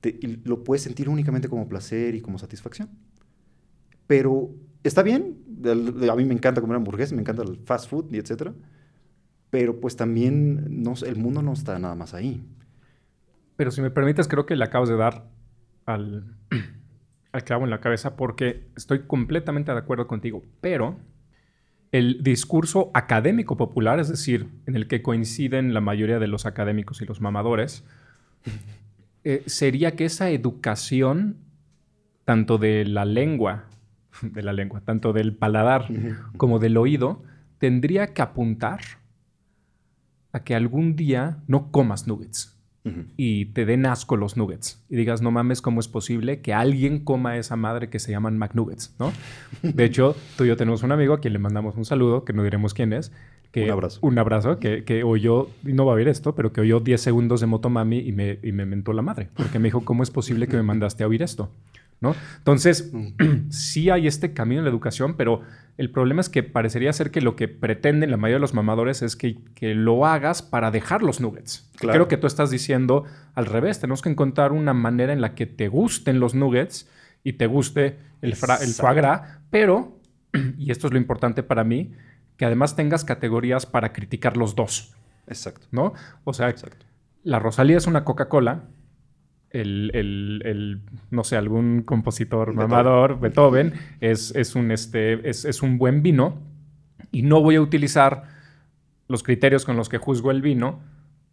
[0.00, 2.88] te- y lo puedes sentir únicamente como placer y como satisfacción.
[4.06, 4.50] Pero
[4.82, 8.52] está bien, a mí me encanta comer hamburguesas, me encanta el fast food y etcétera,
[9.50, 12.44] pero pues también no, el mundo no está nada más ahí.
[13.56, 15.28] Pero si me permites, creo que le acabas de dar
[15.86, 16.36] al,
[17.32, 20.42] al clavo en la cabeza porque estoy completamente de acuerdo contigo.
[20.60, 20.96] Pero
[21.92, 27.02] el discurso académico popular, es decir, en el que coinciden la mayoría de los académicos
[27.02, 27.84] y los mamadores,
[29.24, 31.38] eh, sería que esa educación,
[32.24, 33.64] tanto de la lengua,
[34.32, 35.88] de la lengua, tanto del paladar
[36.36, 37.22] como del oído,
[37.58, 38.80] tendría que apuntar
[40.32, 42.60] a que algún día no comas nuggets
[43.16, 47.00] y te den asco los nuggets y digas, no mames, ¿cómo es posible que alguien
[47.00, 48.94] coma esa madre que se llaman McNuggets?
[48.98, 49.12] ¿no?
[49.62, 52.32] De hecho, tú y yo tenemos un amigo a quien le mandamos un saludo, que
[52.32, 53.12] no diremos quién es.
[53.52, 53.98] Que, Un abrazo.
[54.02, 57.00] Un abrazo, que, que oyó, y no va a oír esto, pero que oyó 10
[57.00, 59.28] segundos de Motomami y me, y me mentó la madre.
[59.34, 61.50] Porque me dijo, ¿cómo es posible que me mandaste a oír esto?
[62.00, 62.14] ¿No?
[62.38, 62.92] Entonces,
[63.50, 65.42] sí hay este camino en la educación, pero
[65.78, 69.02] el problema es que parecería ser que lo que pretenden la mayoría de los mamadores
[69.02, 71.70] es que, que lo hagas para dejar los nuggets.
[71.76, 71.94] Claro.
[71.96, 73.80] Creo que tú estás diciendo al revés.
[73.80, 76.88] Tenemos que encontrar una manera en la que te gusten los nuggets
[77.24, 79.98] y te guste el, fra- el foie gras, pero,
[80.58, 81.92] y esto es lo importante para mí,
[82.36, 84.94] que además tengas categorías para criticar los dos,
[85.26, 85.66] Exacto.
[85.70, 85.92] ¿no?
[86.24, 86.86] O sea, Exacto.
[87.22, 88.64] la Rosalía es una Coca-Cola.
[89.50, 92.68] El, el- el, no sé, algún compositor Beethoven.
[92.68, 96.38] mamador, Beethoven, es, es un, este, es, es un buen vino.
[97.12, 98.24] Y no voy a utilizar
[99.08, 100.78] los criterios con los que juzgo el vino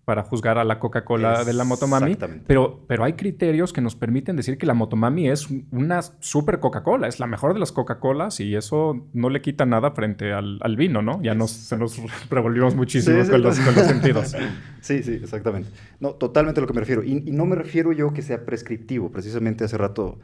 [0.07, 2.13] para juzgar a la Coca-Cola de la Motomami.
[2.13, 2.45] Exactamente.
[2.47, 7.09] Pero, pero hay criterios que nos permiten decir que la Motomami es una super Coca-Cola,
[7.09, 10.77] es la mejor de las Coca-Colas y eso no le quita nada frente al, al
[10.77, 11.21] vino, ¿no?
[11.21, 14.33] Ya nos, se nos revolvimos muchísimo Sí, sí, con, los, con los sentidos.
[14.79, 15.69] Sí, sí, exactamente.
[15.99, 17.03] No, totalmente a lo que me refiero.
[17.03, 19.11] Y, y no me refiero yo que sea prescriptivo.
[19.11, 20.19] Precisamente hace rato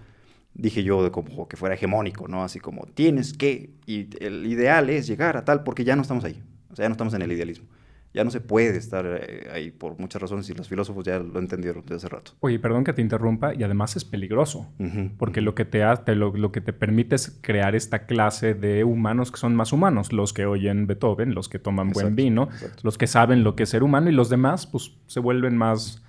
[0.54, 2.46] dije yo de como que fuera hegemónico, ¿no?
[2.46, 6.24] Así como tienes que, y el ideal es llegar a tal, porque ya no estamos
[6.24, 6.42] ahí.
[6.72, 7.68] O sea, ya no estamos en el idealismo.
[8.14, 11.40] Ya no se puede estar eh, ahí por muchas razones y los filósofos ya lo
[11.40, 12.34] entendieron desde hace rato.
[12.42, 14.72] Oye, perdón que te interrumpa, y además es peligroso,
[15.18, 18.54] porque lo que, te ha- te- lo, lo que te permite es crear esta clase
[18.54, 22.44] de humanos que son más humanos, los que oyen Beethoven, los que toman buen vino,
[22.52, 22.82] exacto.
[22.84, 26.04] los que saben lo que es ser humano, y los demás, pues, se vuelven más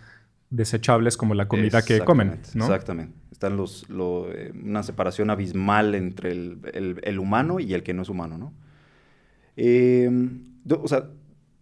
[0.50, 2.64] desechables como la comida que comen, Exactamente, ¿no?
[2.66, 3.14] Exactamente.
[3.32, 7.94] Están los, lo, eh, una separación abismal entre el, el- el humano y el que
[7.94, 8.52] no es humano, ¿no?
[9.56, 10.10] Eh,
[10.70, 11.04] o sea,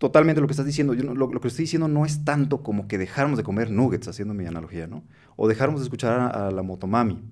[0.03, 2.63] totalmente lo que estás diciendo, yo no- lo, lo que estoy diciendo no es tanto
[2.63, 5.05] como que dejáramos de comer nuggets, haciendo mi analogía, ¿no?
[5.37, 7.23] O dejáramos de escuchar a, a la motomami.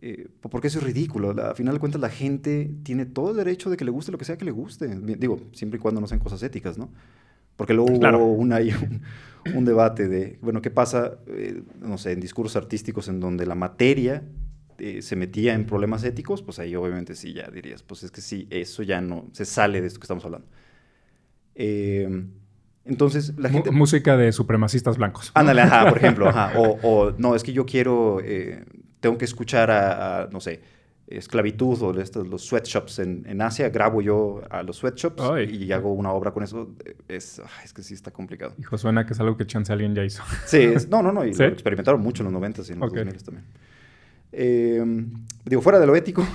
[0.00, 1.32] Eh, po- porque eso es ridículo.
[1.34, 4.12] La- a final de cuentas, la gente tiene todo el derecho de que le guste
[4.12, 4.88] lo que sea que le guste.
[5.18, 6.90] Digo, siempre y cuando no sean cosas éticas, ¿no?
[7.56, 8.18] Porque luego Claro.
[8.18, 9.02] hubo una, ahí un,
[9.58, 13.54] un debate de, bueno, ¿qué pasa, eh, no sé, en discursos artísticos en donde la
[13.54, 14.24] materia
[14.78, 16.42] eh, se metía en problemas éticos?
[16.42, 19.80] Pues ahí obviamente sí, ya dirías, pues es que sí, eso ya no, se sale
[19.80, 20.48] de esto que estamos hablando.
[21.54, 22.24] Eh,
[22.84, 23.70] entonces, la gente...
[23.70, 25.30] música de supremacistas blancos.
[25.34, 26.52] Ándale, ajá, por ejemplo, ajá.
[26.58, 28.64] O, o, no, es que yo quiero, eh,
[29.00, 30.60] tengo que escuchar a, a, no sé,
[31.06, 35.54] esclavitud o estos, los sweatshops en, en Asia, grabo yo a los sweatshops Ay.
[35.54, 36.74] y hago una obra con eso.
[37.08, 37.40] Es,
[37.74, 38.54] que sí está complicado.
[38.58, 40.22] Hijo, suena que es algo que chance alguien ya hizo.
[40.46, 41.42] Sí, es- no, no, no, y ¿Sí?
[41.42, 42.96] lo experimentaron mucho en los 90 y en los Ok.
[42.96, 43.44] 2000 también.
[44.32, 44.82] Eh,
[45.44, 46.26] digo, fuera de lo ético,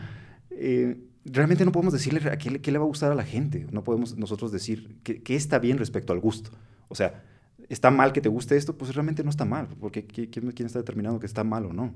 [0.50, 0.96] eh,
[1.32, 3.66] realmente no podemos decirle a qué, le- va a gustar a la gente.
[3.70, 6.50] No podemos nosotros decir qué está bien respecto al gusto.
[6.88, 7.22] O sea,
[7.68, 8.76] ¿está mal que te guste esto?
[8.76, 11.72] Pues realmente no está mal, porque ¿qui- ¿quién, quién está determinando que está mal o
[11.72, 11.94] no?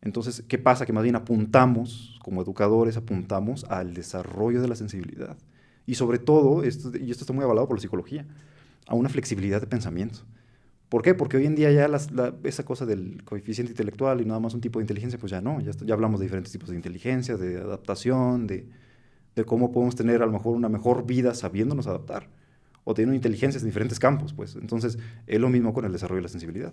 [0.00, 0.86] Entonces, ¿qué pasa?
[0.86, 5.36] Que más bien apuntamos, como educadores, apuntamos al desarrollo de la sensibilidad.
[5.86, 8.26] Y sobre todo, esto, y esto está muy avalado por la psicología,
[8.86, 10.20] a una flexibilidad de pensamiento.
[10.88, 11.14] ¿Por qué?
[11.14, 11.88] Porque hoy en día ya
[12.44, 15.60] esa cosa del coeficiente intelectual y nada más un tipo de inteligencia, pues ya no,
[15.60, 18.66] ya, hablamos de diferentes tipos de inteligencia, de adaptación, de,
[19.36, 22.28] de cómo podemos tener a lo mejor una mejor vida sabiéndonos adaptar,
[22.84, 24.56] o teniendo inteligencias en diferentes campos, pues.
[24.56, 26.72] Entonces, es lo mismo con el desarrollo de la sensibilidad.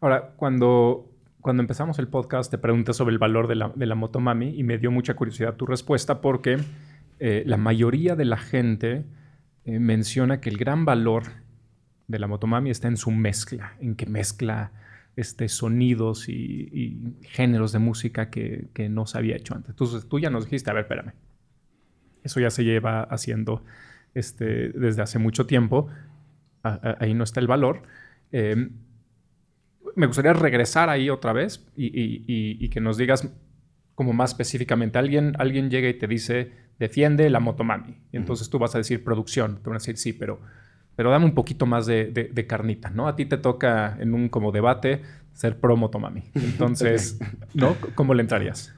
[0.00, 1.10] Ahora, cuando,
[1.42, 4.62] cuando empezamos el podcast, te pregunté sobre el valor de la, de la motomami y
[4.62, 6.56] me dio mucha curiosidad tu respuesta porque
[7.18, 9.04] eh, la mayoría de la gente
[9.66, 11.24] eh, menciona que el gran valor
[12.08, 14.72] de la motomami está en su mezcla, en que mezcla
[15.16, 16.32] este, sonidos y,
[16.72, 19.70] y géneros de música que, que no se había hecho antes.
[19.70, 21.12] Entonces tú ya nos dijiste, a ver, espérame,
[22.22, 23.64] eso ya se lleva haciendo
[24.14, 25.88] este, desde hace mucho tiempo,
[26.62, 27.82] A- a- ahí no está el valor.
[28.32, 28.70] Eh,
[29.96, 33.30] me gustaría regresar ahí otra vez y, y- y- y que nos digas
[33.94, 34.98] como más específicamente.
[34.98, 37.98] Alguien, alguien llega y te dice, defiende la motomami.
[38.12, 39.56] Y entonces tú vas a decir producción.
[39.62, 40.40] Te van a decir, sí, pero,
[40.96, 43.08] pero dame un poquito más de, de- de carnita, ¿no?
[43.08, 45.02] A ti te toca en un como debate
[45.32, 46.22] ser pro motomami.
[46.34, 47.18] Entonces,
[47.54, 47.76] ¿no?
[47.94, 48.72] ¿Cómo le entrarías?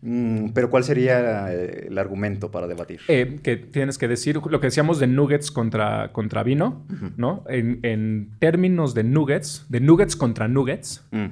[0.00, 3.00] Mm, pero ¿cuál sería eh, el argumento para debatir?
[3.08, 6.84] Eh, que tienes que decir lo que decíamos de nuggets contra, contra vino.
[7.16, 7.42] ¿no?
[7.48, 11.26] En, en términos de nuggets, de nuggets contra nuggets, Mm.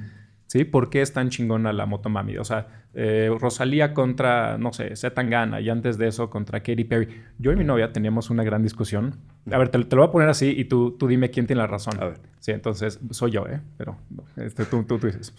[0.46, 0.64] ¿Sí?
[0.64, 2.38] ¿Por qué es tan chingona la Motomami?
[2.38, 7.22] O sea, eh, Rosalía contra, no sé, Zetangana y antes de eso contra Katy Perry.
[7.38, 9.16] Yo y mi novia teníamos una gran discusión.
[9.50, 11.62] A ver, te, te lo voy a poner así y tú, tú dime quién tiene
[11.62, 11.94] la razón.
[12.00, 12.20] A ver.
[12.40, 13.60] Sí, entonces soy yo, ¿eh?
[13.76, 13.98] Pero
[14.36, 15.34] este, tú, tú, tú dices.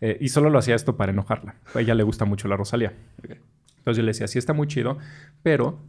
[0.00, 1.54] Eh, y solo lo hacía esto para enojarla.
[1.74, 2.92] A ella le gusta mucho la Rosalía.
[3.22, 4.98] Entonces yo le decía, sí está muy chido,
[5.42, 5.80] pero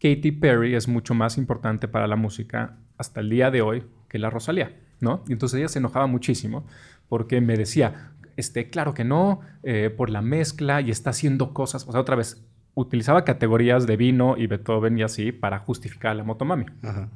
[0.00, 4.18] Katy Perry es mucho más importante para la música hasta el día de hoy que
[4.18, 5.24] la Rosalía, ¿no?
[5.28, 6.66] Y entonces ella se enojaba muchísimo
[7.10, 11.86] porque me decía, este, claro que no, eh, por la mezcla y está haciendo cosas,
[11.86, 12.42] o sea, otra vez,
[12.74, 16.64] utilizaba categorías de vino y Beethoven y así para justificar la motomami.
[16.82, 17.08] Ajá.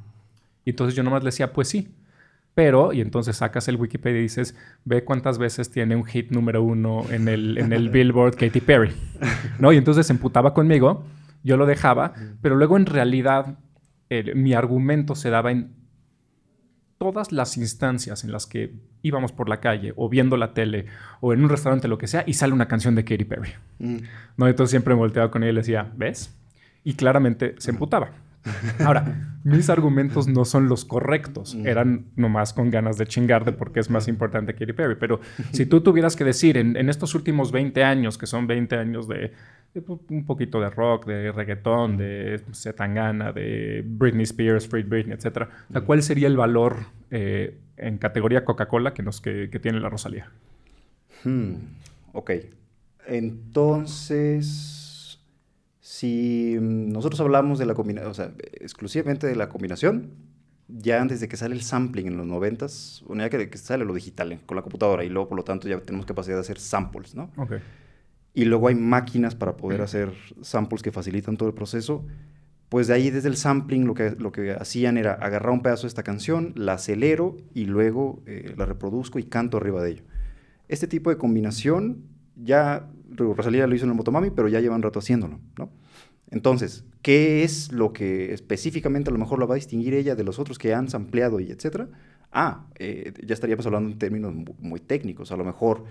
[0.65, 1.89] Y entonces yo nomás le decía, pues sí,
[2.53, 6.63] Pero, y entonces sacas el Wikipedia y dices, ve cuántas veces tiene un hit número
[6.63, 8.93] uno en el, en el Billboard Katy Perry.
[9.59, 9.73] ¿No?
[9.73, 11.03] Y entonces se emputaba conmigo,
[11.43, 13.57] yo lo dejaba, pero luego en realidad
[14.09, 15.71] el- mi argumento se daba en
[16.97, 20.85] todas las instancias en las que íbamos por la calle o viendo la tele
[21.21, 23.49] o en un restaurante, lo que sea, y sale una canción de Katy Perry.
[23.79, 23.97] Mm.
[24.37, 24.47] ¿no?
[24.47, 26.35] Entonces siempre me volteaba con ella y le decía, ¿ves?
[26.83, 28.11] Y claramente se emputaba.
[28.79, 31.55] Ahora, mis argumentos no son los correctos.
[31.63, 34.95] Eran nomás con ganas de chingarte porque es más importante Katy Perry.
[34.99, 35.19] Pero
[35.51, 39.07] si tú tuvieras que decir en, en estos últimos 20 años, que son 20 años
[39.07, 39.31] de,
[39.73, 45.47] de un poquito de rock, de reggaetón, de Zetangana, de Britney Spears, Free Britney, etc.
[45.69, 46.77] O sea, ¿Cuál sería el valor
[47.11, 50.31] eh, en categoría Coca-Cola que, nos, que, que tiene la Rosalía?
[51.23, 51.55] Hmm,
[52.13, 52.31] ok.
[53.07, 54.74] Entonces,
[55.85, 60.13] si mm, nosotros hablamos de la combinación, o sea, exclusivamente de la combinación,
[60.67, 63.85] ya antes de que sale el sampling en los noventas, bueno, ya que, que sale
[63.85, 66.57] lo digital con la computadora y luego, por lo tanto, ya tenemos capacidad de hacer
[66.57, 67.29] samples, ¿no?
[68.33, 70.11] Y luego hay máquinas para poder hacer
[70.41, 72.03] samples que facilitan todo el proceso.
[72.69, 75.83] Pues de ahí desde el sampling lo que, lo que hacían era agarrar un pedazo
[75.83, 80.03] de esta canción, la acelero y luego eh, la reproduzco y canto arriba de ello.
[80.67, 84.99] Este tipo de combinación ya, Rosalía lo hizo en el Motomami, pero ya llevan rato
[84.99, 85.69] haciéndolo, ¿no?
[86.31, 90.23] Entonces, ¿qué es lo que específicamente a lo mejor la va a distinguir ella de
[90.23, 91.87] los otros que han sampleado y etcétera?
[92.31, 95.31] Ah, eh, ya estaríamos hablando en términos mu- muy técnicos.
[95.31, 95.85] A lo mejor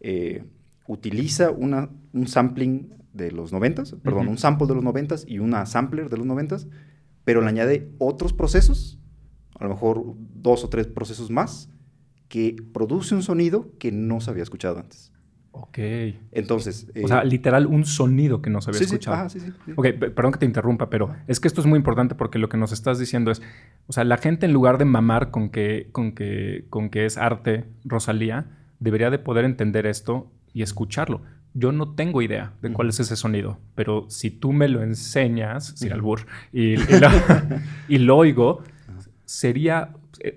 [0.00, 0.44] eh,
[0.86, 5.66] utiliza una, un sampling de los noventas, perdón, un sample de los noventas y una
[5.66, 6.66] sampler de los noventas,
[7.24, 8.98] pero le añade otros procesos,
[9.58, 11.68] a lo mejor dos o tres procesos más,
[12.28, 15.11] que produce un sonido que no se había escuchado antes.
[15.54, 15.78] Ok.
[16.32, 16.90] Entonces...
[17.04, 19.16] O sea, eh, literal, un sonido que no se había sí, sí, escuchado.
[19.16, 19.72] ajá, sí, sí, sí.
[19.76, 22.48] Ok, pe- perdón que te interrumpa, pero es que esto es muy importante porque lo
[22.48, 23.42] que nos estás diciendo es,
[23.86, 27.18] o sea, la gente en lugar de mamar con que, con que, con que es
[27.18, 28.46] arte Rosalía,
[28.80, 31.20] debería de poder entender esto y escucharlo.
[31.54, 35.74] Yo no tengo idea de cuál es ese sonido, pero si tú me lo enseñas,
[35.76, 37.08] sin albur, y, y lo,
[37.88, 38.62] y lo oigo,
[39.26, 39.90] sería,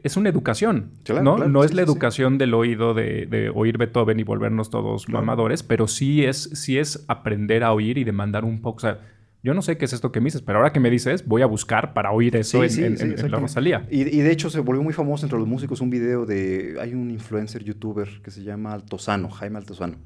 [0.04, 1.36] es una educación, Claro, ¿no?
[1.36, 1.90] claro, no sí, es la sí.
[1.92, 6.78] educación del oído de, de oír Beethoven y volvernos todos mamadores, pero sí es, sí
[6.78, 9.00] es aprender a oír y demandar un poco, o sea,
[9.44, 11.44] yo no sé qué es esto que me dices, pero ahora que me dices, voy
[11.44, 13.38] a buscar para oír eso en, Sí, sí, en- sí, en- en la.
[13.38, 13.86] Rosalía.
[13.92, 16.78] Y, y de hecho se volvió muy famoso entre los músicos un video de...
[16.82, 19.98] Hay un influencer youtuber que se llama Altozano, Jaime Altozano.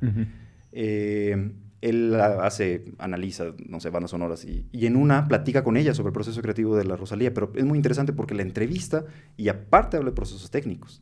[0.73, 1.51] Eh,
[1.81, 6.09] él hace, analiza, no sé, bandas sonoras y, y en una platica con ella sobre
[6.09, 9.05] el proceso creativo de la Rosalía, pero es muy interesante porque la entrevista
[9.37, 11.01] y aparte habla de procesos técnicos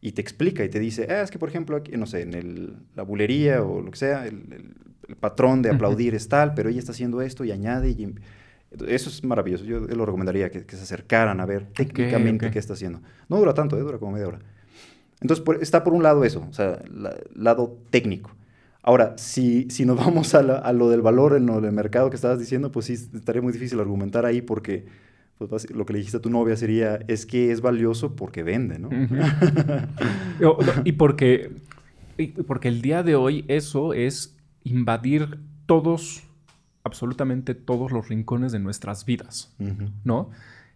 [0.00, 2.34] y te explica y te dice, "Ah, es que por ejemplo, aquí, no sé, en
[2.34, 4.74] el- la bulería o lo que sea, el, el-
[5.08, 8.14] el patrón de aplaudir es tal, pero ella está haciendo esto y añade y...
[8.86, 9.64] Eso es maravilloso.
[9.64, 13.00] Yo lo recomendaría que, que se acercaran a ver técnicamente qué está haciendo.
[13.30, 13.80] No dura tanto, ¿eh?
[13.80, 14.40] dura como media hora.
[15.22, 18.30] Entonces, por- está por un lado eso, o sea, la- lado técnico.
[18.88, 22.08] Ahora, si, si nos vamos a, la- a lo del valor en lo del mercado
[22.08, 24.86] que estabas diciendo, pues sí, estaría muy difícil argumentar ahí porque
[25.36, 28.78] pues, lo que le dijiste a tu novia sería, es que es valioso porque vende,
[28.78, 28.88] ¿no?
[30.84, 31.52] Y porque,
[32.16, 36.22] y porque el día de hoy eso es invadir todos,
[36.82, 39.54] absolutamente todos los rincones de nuestras vidas.
[40.02, 40.30] ¿no?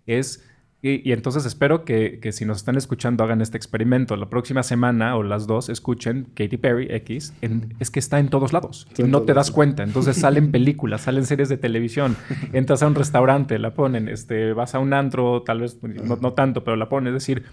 [0.07, 0.45] Es,
[0.85, 4.17] y, y entonces espero que, que si nos están escuchando hagan este experimento.
[4.17, 7.33] La próxima semana o las dos escuchen Katy Perry X.
[7.41, 9.85] en- es que está en todos lados y no te das cuenta.
[9.85, 12.17] Entonces salen películas, salen series de televisión.
[12.53, 14.09] Entras a un restaurante, la ponen.
[14.09, 17.15] Este, vas a un antro, tal vez no, no tanto, pero la ponen.
[17.15, 17.45] Es decir,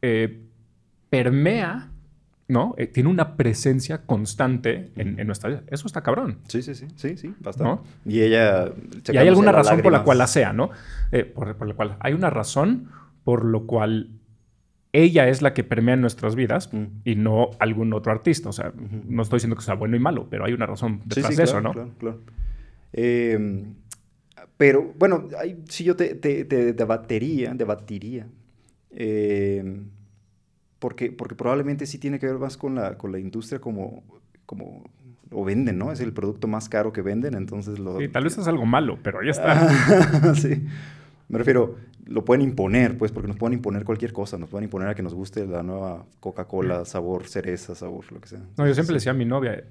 [0.00, 0.40] eh,
[1.10, 1.90] permea,
[2.48, 2.74] ¿no?
[2.78, 5.62] Eh, tiene una presencia constante en, en nuestra vida.
[5.68, 6.38] Eso está cabrón.
[6.48, 7.70] Sí, sí, sí, sí, sí, bastante.
[7.72, 7.82] ¿No?
[8.10, 8.72] Y ella...
[9.12, 10.70] Y hay alguna razón por la cual la sea, ¿no?
[11.12, 12.88] Eh, por, por la cual hay una razón
[13.24, 14.10] por lo cual
[14.92, 16.84] ella es la que permea en nuestras vidas Mm.
[17.04, 18.48] y no algún otro artista.
[18.48, 18.72] O sea,
[19.08, 21.42] no estoy diciendo que sea bueno y malo, pero hay una razón detrás sí, de
[21.44, 21.72] claro, eso, ¿no?
[21.72, 22.20] Claro, claro.
[22.92, 23.64] Eh,
[24.56, 25.28] pero, bueno,
[25.68, 28.26] sí yo te, te- te debatiría, debatiría,
[28.90, 29.82] eh,
[30.78, 34.02] porque, porque probablemente sí tiene que ver más con la, con la industria como,
[34.44, 34.84] como
[35.30, 35.92] lo venden, ¿no?
[35.92, 37.98] Es el producto más caro que venden, entonces lo...
[37.98, 40.34] Sí, tal vez es algo malo, pero ahí está.
[40.34, 40.66] sí.
[41.28, 44.38] Me refiero, lo pueden imponer, pues, porque nos pueden imponer cualquier cosa.
[44.38, 48.28] Nos pueden imponer a que nos guste la nueva Coca-Cola, sabor cereza, sabor, lo que
[48.28, 48.40] sea.
[48.56, 49.64] No, yo siempre le decía a mi novia,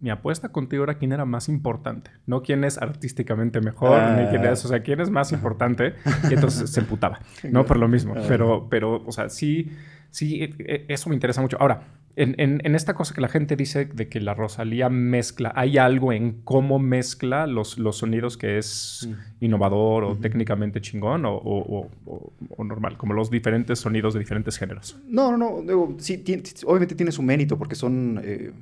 [0.00, 4.44] mi apuesta contigo era quién era más importante, no quién es artísticamente mejor, ni quién
[4.44, 5.94] es, o sea, quién es más importante.
[6.30, 7.20] Y entonces se emputaba,
[7.50, 7.64] ¿no?
[7.66, 8.14] Por lo mismo.
[8.16, 8.22] Ah.
[8.28, 9.70] Pero, pero, o sea, sí,
[10.10, 11.56] sí, e- e- eso me interesa mucho.
[11.60, 11.82] Ahora,
[12.16, 15.78] en, en- en esta cosa que la gente dice de que la Rosalía mezcla, ¿hay
[15.78, 19.08] algo en cómo mezcla los, los sonidos que es
[19.40, 22.96] innovador o técnicamente chingón o, o- o- o- o normal?
[22.96, 24.96] Como los diferentes sonidos de diferentes géneros.
[25.06, 25.62] No, no, no.
[25.62, 26.22] digo, sí,
[26.66, 28.52] obviamente tiene su mérito porque son, eh,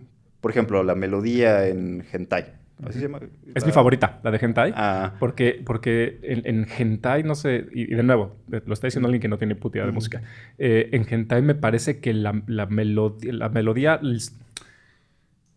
[0.41, 2.47] por ejemplo, la melodía en hentai.
[2.85, 3.21] ¿Así se llama?
[3.55, 4.71] Es mi favorita, la de Hentai.
[4.77, 5.15] Ah.
[5.19, 9.23] Porque, porque en, en Hentai, no sé, y, y de nuevo, lo está diciendo alguien
[9.23, 10.21] que no tiene puta idea de música.
[10.59, 13.99] Eh, en Hentai me parece que la, la, melodía, la melodía,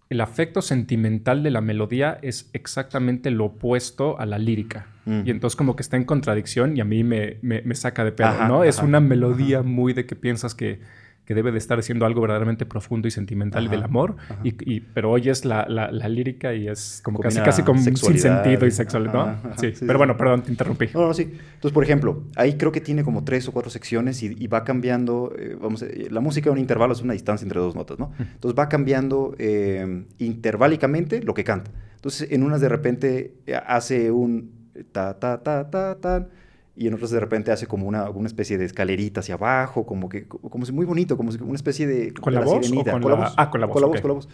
[0.10, 4.88] el, afecto sentimental de la melodía es exactamente lo opuesto a la lírica.
[5.26, 8.12] Y entonces como que está en contradicción y a mí me, me- me saca de
[8.12, 8.64] pedo, Ajá, ¿no?
[8.64, 10.82] Es una melodía muy de que piensas que,
[11.30, 14.80] que debe de estar haciendo algo verdaderamente profundo y sentimental Ajá, del amor, y, y-
[14.80, 18.66] pero oyes la, la, la lírica y es como casi, Combina casi como sin sentido
[18.66, 19.22] y sexual, ¿no?
[19.22, 20.88] ajá, ajá, sí, sí, pero bueno, perdón, te interrumpí.
[20.92, 21.22] No, no, sí.
[21.32, 24.64] Entonces, por ejemplo, ahí creo que tiene como tres o cuatro secciones y, y va
[24.64, 28.00] cambiando, eh, vamos, eh, la música en un intervalo es una distancia entre dos notas,
[28.00, 28.12] ¿no?
[28.18, 31.70] Entonces va cambiando eh, intervalicamente lo que canta.
[31.94, 34.50] Entonces, en unas de repente eh, hace un
[34.92, 36.30] ta, ta, ta, ta, tan,
[36.82, 40.08] y en otras de repente hace como una, una especie de escalerita hacia abajo, como
[40.08, 42.14] que, como si muy bonito, como si una especie de...
[42.14, 44.08] ¿Con de la voz o con la- ah, con la voz, Con la voz, con
[44.10, 44.30] la voz.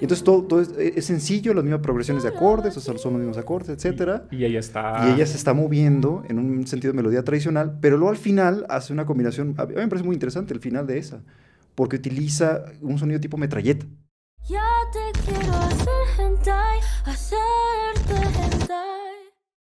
[0.00, 3.12] Y entonces todo, todo es, es sencillo, las mismas progresiones de acordes, o sea, son
[3.14, 4.26] los mismos acordes, etcétera.
[4.30, 5.06] Y ella está...
[5.08, 8.66] Y ella se está moviendo en un sentido de melodía tradicional, pero luego al final
[8.68, 11.22] hace una combinación, a mí me parece muy interesante el final de esa,
[11.74, 13.86] porque utiliza un sonido tipo metralleta.
[14.48, 19.01] Ya te quiero hacer hentai, hacerte hentai.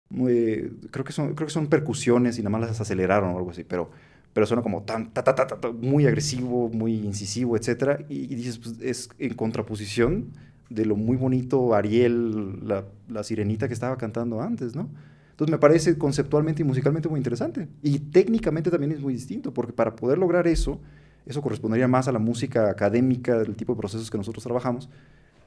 [0.10, 3.52] Muy- creo, que son, creo que son percusiones y nada más las aceleraron o algo
[3.52, 3.90] así, pero,
[4.34, 8.00] pero suena como tan, ta, ta, ta, ta, muy agresivo, muy incisivo, etcétera.
[8.08, 10.28] Y, y dices, pues, es en contraposición
[10.70, 14.90] de lo muy bonito Ariel, la, la sirenita que estaba cantando antes, ¿no?
[15.32, 17.68] Entonces me parece conceptualmente y musicalmente muy interesante.
[17.84, 20.80] Y técnicamente también es muy distinto, porque para poder lograr eso,
[21.26, 24.90] eso correspondería más a la música académica, del tipo de procesos que nosotros trabajamos,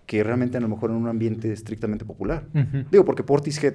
[0.07, 2.47] que realmente a lo mejor en un ambiente estrictamente popular.
[2.55, 2.85] Ujú.
[2.91, 3.75] Digo, porque Portishead...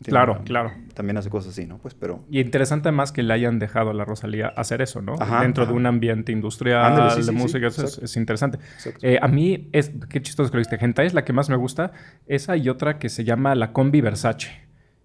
[0.00, 0.72] mm, Claro, una- claro.
[0.94, 1.78] También hace cosas así, ¿no?
[1.78, 2.24] Pues, pero...
[2.30, 5.14] Y interesante más que le hayan dejado a la Rosalía hacer eso, ¿no?
[5.20, 5.72] Ajá, Dentro ajá.
[5.72, 8.58] de un ambiente industrial Ándale, sí, de sí, música, eso es, interesante.
[9.02, 10.76] Eh, a mí, es, qué chistoso que lo viste.
[10.84, 11.92] Hentai es la que más me gusta.
[12.26, 14.50] Esa y otra que se llama La Combi Versace.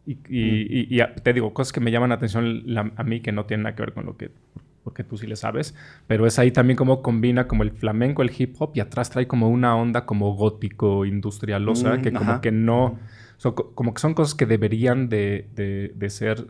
[0.06, 0.68] Y, y- Mm.
[0.70, 3.32] y- y a- te digo, cosas que me llaman la atención la- a mí que
[3.32, 4.32] no tienen nada que ver con lo que...
[4.84, 5.74] Porque tú sí le sabes.
[6.06, 9.26] Pero es ahí también como combina como el flamenco, el hip hop y atrás trae
[9.28, 13.00] como una onda como gótico, industrialosa, Mm, que como que no...
[13.38, 16.48] son co- como que son cosas que deberían de, de- de ser,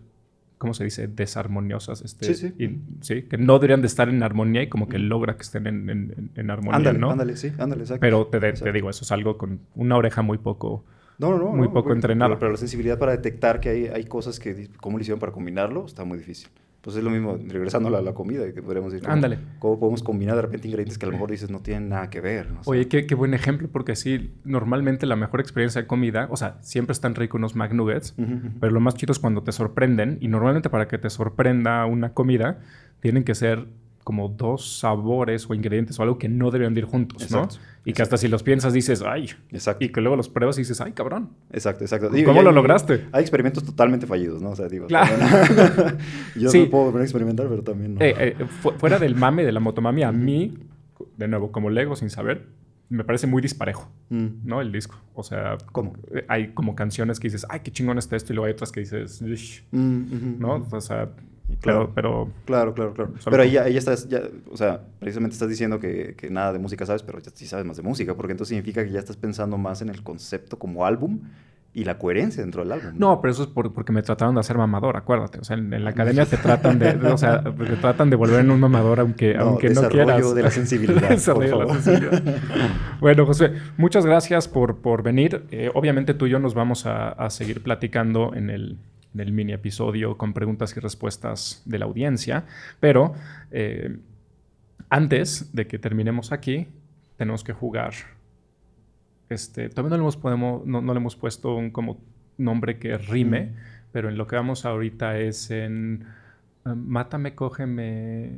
[0.57, 1.07] ¿cómo se dice?
[1.07, 2.01] Desarmoniosas.
[2.01, 2.53] Este, Sí, sí.
[2.63, 5.67] y- sí, que no deberían de estar en armonía y como que logra que estén
[5.67, 7.11] en, en- armonía, Ándale, ¿no?
[7.11, 8.01] ándale, sí, ándale, exacto.
[8.01, 10.83] Pero te, de- te digo, eso es algo con una oreja muy poco...
[11.17, 11.51] No, no, no.
[11.51, 12.29] muy no, poco entrenada.
[12.31, 15.31] Pero, pero la sensibilidad para detectar que hay, hay cosas que, cómo lo hicieron para
[15.31, 16.49] combinarlo, está muy difícil.
[16.85, 19.03] Pues es lo mismo, regresando a la, comida, que podríamos decir.
[19.07, 19.39] ¿cómo- Ándale.
[19.57, 22.21] ¿Cómo podemos combinar de repente ingredientes que a lo mejor dices no tienen nada que
[22.21, 22.47] ver?
[22.65, 26.59] Oye, qué, qué buen ejemplo, porque sí, normalmente la mejor experiencia de comida, o sea,
[26.61, 28.51] siempre están ricos unos McNuggets, ujú.
[28.59, 32.13] pero lo más chido es cuando te sorprenden, y normalmente para que te sorprenda una
[32.13, 32.59] comida,
[32.99, 33.65] tienen que ser
[34.05, 37.61] como dos sabores o ingredientes o algo que no deberían de ir juntos, Exacto, ¿no?
[37.87, 39.83] Y que hasta si los piensas dices, ay, Exacto.
[39.83, 41.31] y que luego los pruebas y dices, ay, cabrón.
[41.51, 42.07] Exacto, exacto.
[42.09, 43.05] ¿Cómo y lo lograste?
[43.11, 44.51] Hay experimentos totalmente fallidos, ¿no?
[44.51, 45.09] O sea, digo, Claro.
[45.17, 45.97] también-
[46.39, 46.61] yo Sí.
[46.63, 48.01] no puedo a experimentar, pero también no.
[48.01, 50.53] Eh, eh, fu- fuera del mame de la motomami, a mí,
[51.17, 52.45] de nuevo, como lego sin saber,
[52.89, 54.27] me parece muy disparejo, Mm.
[54.43, 54.61] ¿no?
[54.61, 54.95] El disco.
[55.15, 55.93] O sea, ¿Cómo?
[56.13, 58.71] eh, hay como canciones que dices, ay, qué chingón está esto, y luego hay otras
[58.71, 59.23] que dices,
[59.71, 60.63] Mm, ¿no?
[60.71, 61.09] O sea,
[61.61, 61.91] Claro.
[61.93, 63.11] pero, pero Claro, claro, claro.
[63.29, 64.21] Pero ahí estás, ya,
[64.51, 67.65] o sea, precisamente estás diciendo que, que nada de música sabes, pero ya sí sabes
[67.65, 70.85] más de música, porque entonces significa que ya estás pensando más en el concepto como
[70.85, 71.19] álbum
[71.73, 72.93] y la coherencia dentro del álbum.
[72.97, 75.39] No, pero eso es por- porque me trataron de hacer mamador, acuérdate.
[75.39, 78.15] O sea, en, en la academia te tratan de, de- o sea, te tratan de
[78.15, 80.33] volver en un mamador aunque No, aunque no quieras.
[80.33, 81.81] de la sensibilidad, por de la favor.
[81.81, 82.23] sensibilidad.
[83.01, 85.45] bueno, José, muchas gracias por, por venir.
[85.51, 88.77] Eh, obviamente tú y yo nos vamos a, a seguir platicando en el,
[89.15, 92.45] en el mini episodio con preguntas y respuestas de la audiencia,
[92.79, 93.13] pero
[93.49, 93.97] eh,
[94.89, 96.67] antes de que terminemos aquí,
[97.17, 97.93] tenemos que jugar
[99.29, 101.97] este, todavía no le hemos, podemos, no, no le hemos puesto un como
[102.37, 103.53] nombre que rime,
[103.91, 106.05] pero en lo que vamos ahorita es en
[106.65, 108.37] eh, Mátame, cógeme.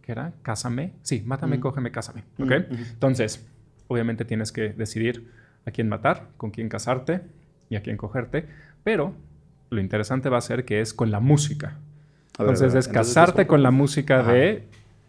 [0.00, 0.32] ¿Qué era?
[0.42, 0.94] Cásame.
[1.02, 1.60] Sí, mátame, Mm.
[1.60, 2.24] cógeme, cásame.
[2.40, 2.50] ¿Ok?
[2.70, 2.74] Mm.
[2.94, 3.46] Entonces,
[3.88, 5.28] obviamente tienes que decidir
[5.64, 7.20] a quién matar, con quién casarte
[7.72, 8.46] y a quién cogerte,
[8.84, 9.14] pero
[9.70, 11.78] lo interesante va a ser que es con la música.
[12.38, 14.32] A Entonces, ver, es entonces, casarte con la música Ajá.
[14.32, 14.64] de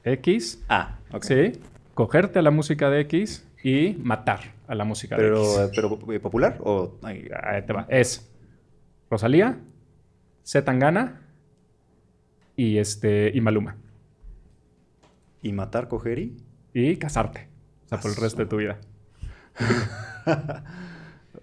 [0.05, 0.63] X.
[0.69, 1.23] Ah, ok.
[1.25, 1.51] Sí.
[1.93, 5.57] Cogerte a la música de X y matar a la música de X.
[5.59, 7.85] eh, pero eh, popular o ay, Ahí te va.
[7.89, 8.31] Es
[9.09, 9.57] Rosalía,
[10.43, 11.19] Z Tangana
[12.55, 13.75] y este y Maluma.
[15.41, 16.37] Y matar, coger y...
[16.73, 17.49] Y casarte.
[17.85, 18.77] O sea, por el resto de tu vida.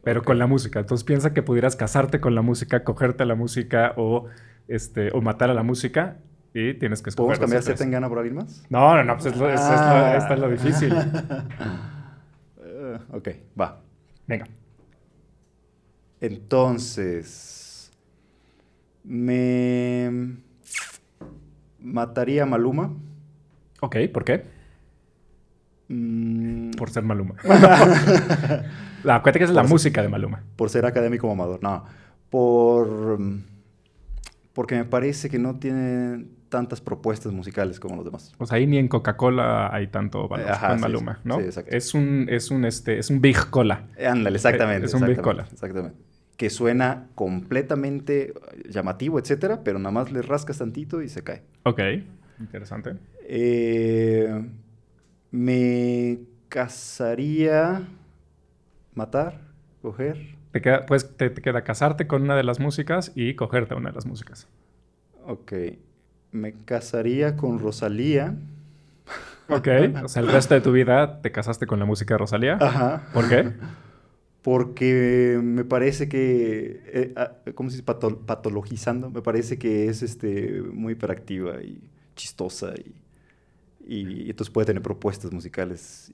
[0.03, 0.81] Pero con la música.
[0.81, 4.27] Entonces piensa que pudieras casarte con la música, cogerte a la música o,
[4.69, 6.17] este, o matar a la música
[6.55, 7.37] y tienes que escoger.
[7.37, 7.79] ¿Podemos cambiar las tres.
[7.79, 8.65] Z en gana por alguien más?
[8.71, 10.17] No, no, no, pues es lo, es- es lo- Ah.
[10.17, 10.93] esta es lo difícil.
[12.63, 13.29] Eh, ok,
[13.61, 13.81] va.
[14.27, 14.47] Venga.
[16.21, 17.91] Entonces,
[19.05, 20.37] me
[21.79, 22.93] mataría a Maluma.
[23.81, 24.45] Ok, ¿por qué?
[26.81, 27.35] Por ser Maluma.
[29.05, 30.43] la, acuérdate que esa es la ser- música de Maluma.
[30.57, 31.63] por ser académico mamador.
[31.63, 31.85] No,
[32.31, 33.19] por
[34.55, 38.33] porque me parece que no tiene tantas propuestas musicales como los demás.
[38.39, 41.37] O sea, ahí ni en Coca-Cola hay tanto valor Ajá, con Maluma, sí, ¿no?
[41.39, 41.71] sí, exacto.
[41.77, 43.87] es un, es un, este, es un Big Cola.
[43.97, 44.87] Eh, Ándale, exactamente.
[44.87, 45.47] Es un Big Cola.
[45.53, 45.97] Exactamente.
[46.37, 48.33] Que suena completamente
[48.69, 51.43] llamativo, etcétera, pero nada más le rascas tantito y se cae.
[51.63, 51.81] Ok,
[52.41, 52.95] interesante.
[53.29, 54.45] Eh,
[55.31, 56.19] me
[56.51, 57.89] casaría,
[58.95, 59.41] matar,
[59.83, 60.37] coger.
[60.53, 63.91] Te queda, pues te, te queda casarte con una de las músicas y cogerte una
[63.91, 64.49] de las músicas.
[65.27, 65.53] Ok.
[66.33, 68.35] Me casaría con Rosalía.
[69.49, 69.69] Ok.
[70.05, 72.59] o sea, el resto de tu vida te casaste con la música de Rosalía.
[72.61, 73.09] Ajá.
[73.13, 73.53] ¿Por qué?
[74.43, 77.85] Porque me parece que, eh, ah, ¿cómo se dice?
[77.85, 81.79] Pato- patologizando, me parece que es este, muy hiperactiva y
[82.17, 82.95] chistosa y,
[83.87, 86.13] y, y entonces puede tener propuestas musicales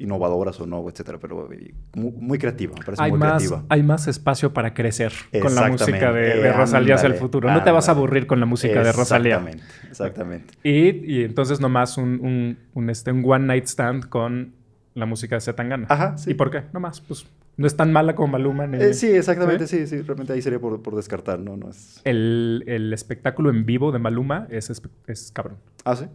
[0.00, 3.64] innovadoras o no, etcétera, pero eh, muy, muy creativa, me parece Hay muy más, creativa.
[3.68, 7.20] hay más espacio para crecer con la música de, de Eh, Rosalía hacia el ándale,
[7.20, 7.50] futuro.
[7.52, 9.36] No te vas a aburrir con la música de Rosalía.
[9.36, 10.54] Exactamente, exactamente.
[10.62, 10.88] Y,
[11.18, 14.54] y entonces nomás un, un, un, este, un one night stand con
[14.94, 15.86] la música de Zetangana.
[15.88, 16.30] Ajá, sí.
[16.32, 16.62] ¿Y por qué?
[16.72, 17.26] Nomás, pues
[17.56, 18.66] no es tan mala como Maluma.
[18.66, 19.80] ni- Eh, sí, exactamente, ¿Sí?
[19.80, 21.56] sí, sí, realmente ahí sería por, por descartar, ¿no?
[21.58, 22.00] no es...
[22.04, 24.70] El, el espectáculo en vivo de Maluma es,
[25.06, 25.58] es cabrón.
[25.84, 26.06] Ah, ¿sí?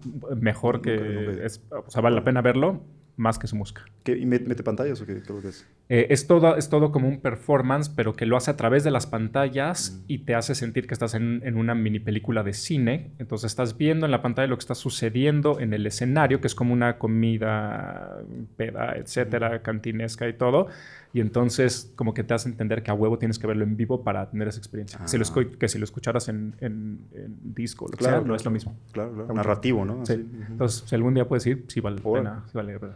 [0.41, 1.39] Mejor que...
[1.45, 2.81] Es- o sea, vale la pena verlo
[3.17, 3.83] más que su música.
[4.03, 5.65] ¿Qué, ¿Y met- mete pantallas o qué creo que es?
[5.87, 8.91] Eh, es, todo, es todo como un performance, pero que lo hace a través de
[8.91, 13.11] las pantallas y te hace sentir que estás en, en una mini película de cine.
[13.19, 16.55] Entonces estás viendo en la pantalla lo que está sucediendo en el escenario, que es
[16.55, 18.17] como una comida,
[18.57, 20.67] peda, etcétera, cantinesca y todo.
[21.13, 24.03] Y entonces como que te hace entender que a huevo tienes que verlo en vivo
[24.03, 24.99] para tener esa experiencia.
[25.07, 25.45] Si lo Ah.
[25.59, 28.51] que si lo escucharas en, en- en disco lo que Claro, sea, no es lo
[28.51, 28.75] mismo.
[28.91, 29.33] Claro, claro.
[29.33, 30.05] Narrativo, ¿no?
[30.05, 30.13] Sí.
[30.13, 30.25] Así.
[30.49, 32.43] Entonces, si algún día puedes ir, sí vale la pena.
[32.47, 32.95] sí vale la pena.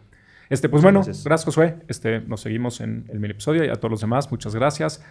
[0.50, 1.24] Este, pues Muchas bueno, gracias.
[1.24, 1.76] gracias Josué.
[1.86, 5.02] Este, nos seguimos en el mini episodio y a todos los demás, muchas gracias.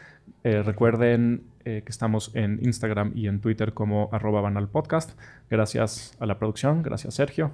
[0.43, 5.17] Eh, recuerden eh, que estamos en Instagram y en Twitter como arroba banal podcast.
[5.49, 7.51] Gracias a la producción, gracias Sergio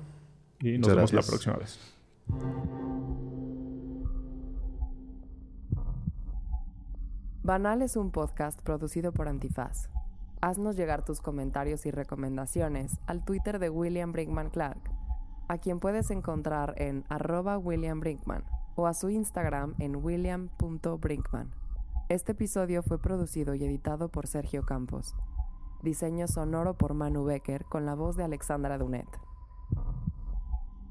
[0.60, 1.80] y nos Muchas vemos la próxima vez.
[7.44, 9.90] Banal es un podcast producido por Antifaz.
[10.42, 14.80] Haznos llegar tus comentarios y recomendaciones al Twitter de William Brinkman Clark,
[15.48, 18.44] a quien puedes encontrar en arroba William Brinkman
[18.76, 21.52] o a su Instagram en william.brinkman.
[22.10, 25.16] Este episodio fue producido y editado por Sergio Campos.
[25.82, 29.08] Diseño sonoro por Manu Becker con la voz de Alexandra Dunet.